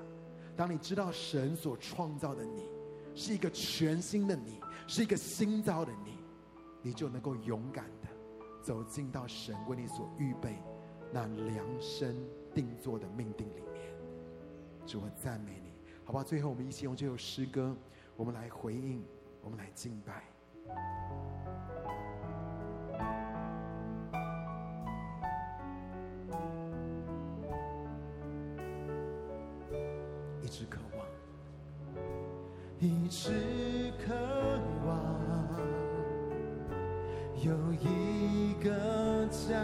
[0.56, 2.64] 当你知道神所创造的你
[3.14, 4.58] 是一个全新的你，
[4.88, 6.18] 是一个新造的你，
[6.82, 8.08] 你就能够勇敢的
[8.64, 10.56] 走进到神为你所预备
[11.12, 12.16] 那量身
[12.56, 13.94] 定做的命定里面。
[14.88, 15.74] 主，我赞美你，
[16.06, 16.24] 好不好？
[16.24, 17.76] 最后我们一起用这首诗歌，
[18.16, 19.04] 我们来回应，
[19.42, 20.24] 我们来敬拜。
[37.42, 38.70] 有一个
[39.28, 39.56] 家，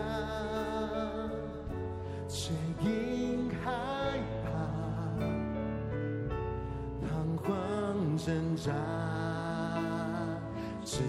[2.28, 3.72] 却因害
[4.44, 4.48] 怕
[7.02, 8.72] 彷徨挣扎，
[10.86, 11.02] 只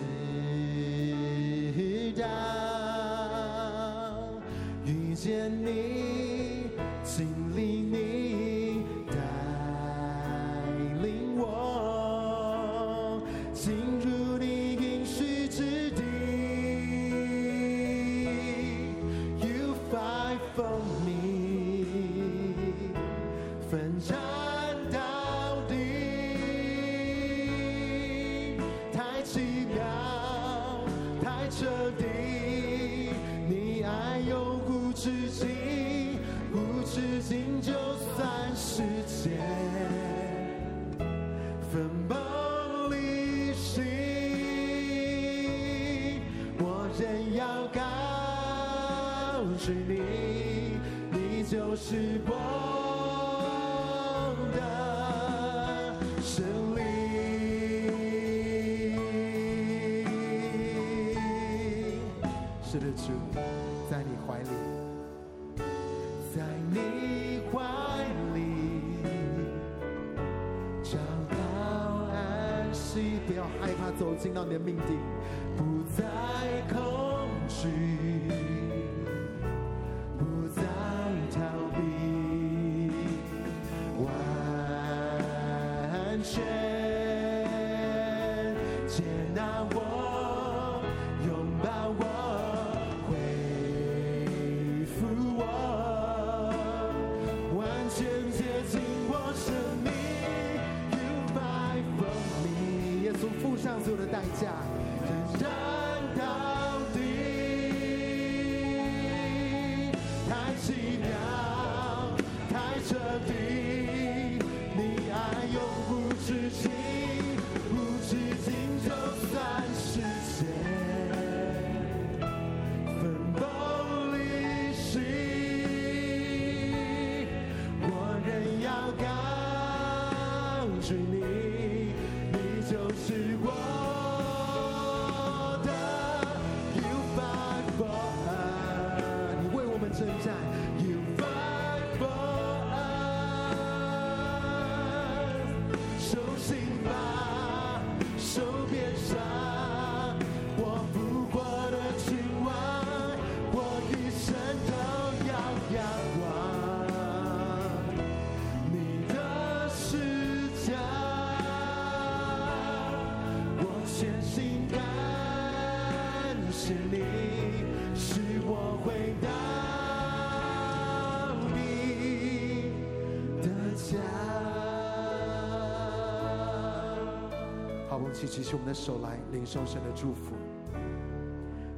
[178.25, 180.35] 举起我们的手来，领受神的祝福。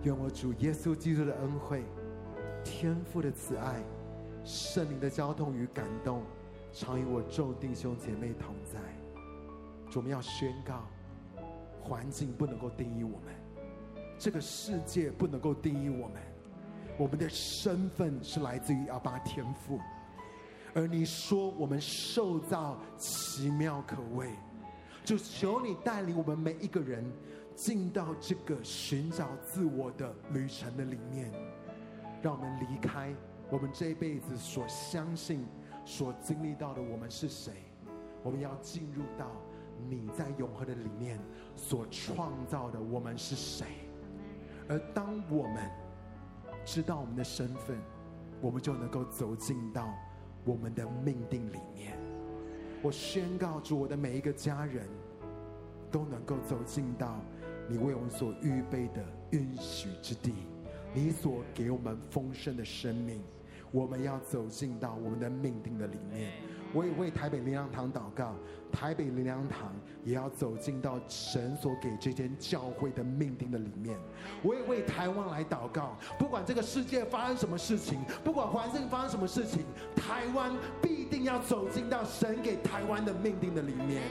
[0.04, 1.82] 愿我主耶稣基督的恩惠、
[2.62, 3.82] 天父的慈爱、
[4.44, 6.22] 圣灵的交通与感动，
[6.72, 8.78] 常与我众弟兄姐妹同在。
[9.96, 10.86] 我们要宣告，
[11.80, 13.34] 环境不能够定义我们，
[14.16, 16.22] 这个世界不能够定义我们。
[16.96, 19.80] 我们的身份是来自于阿爸天父，
[20.74, 24.30] 而你说我们受造奇妙可畏，
[25.08, 27.02] 就求你带领我们每一个人
[27.56, 31.32] 进到这个寻找自我的旅程的里面，
[32.20, 33.10] 让我们离开。
[33.48, 35.46] 我们这一辈子所相信、
[35.82, 37.54] 所经历到的，我们是谁？
[38.22, 39.32] 我们要进入到
[39.88, 41.18] 你在永恒的里面
[41.56, 43.66] 所创造的，我们是谁？
[44.68, 45.70] 而当我们
[46.66, 47.78] 知道我们的身份，
[48.42, 49.88] 我们就能够走进到
[50.44, 51.97] 我们的命定里面。
[52.80, 54.86] 我宣告，主，我的每一个家人
[55.90, 57.20] 都能够走进到
[57.68, 60.32] 你为我们所预备的允许之地，
[60.94, 63.20] 你所给我们丰盛的生命。
[63.70, 66.32] 我们要走进到我们的命定的里面。
[66.72, 68.34] 我也为台北灵粮堂祷告，
[68.70, 69.72] 台北灵粮堂
[70.04, 73.98] 也要走进到神所给这间教会的命定的里面。
[74.42, 79.64] 我也为台湾来祷告，不管这个世界发生什么事情，不管环境发生什么事情，
[79.96, 80.52] 台湾
[80.82, 84.02] 必定要走进到神给台湾的命定的里面。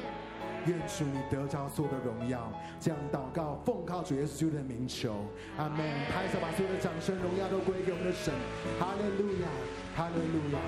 [0.65, 5.15] 愿主你得着所有的荣耀，这样祷告，奉靠主耶稣的名求，
[5.57, 5.77] 阿门。
[6.11, 8.33] 拍手把所有的掌声、荣耀都归给我们的神，
[8.77, 9.47] 哈利路亚，
[9.95, 10.59] 哈利路亚，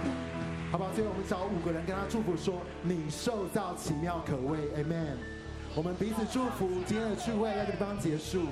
[0.71, 0.91] 好不好？
[0.93, 5.17] 最后我们找五个人跟他祝福说：你受到奇妙可畏，，Amen。
[5.75, 8.43] 我们彼此祝福，今天的聚会在这地方结束。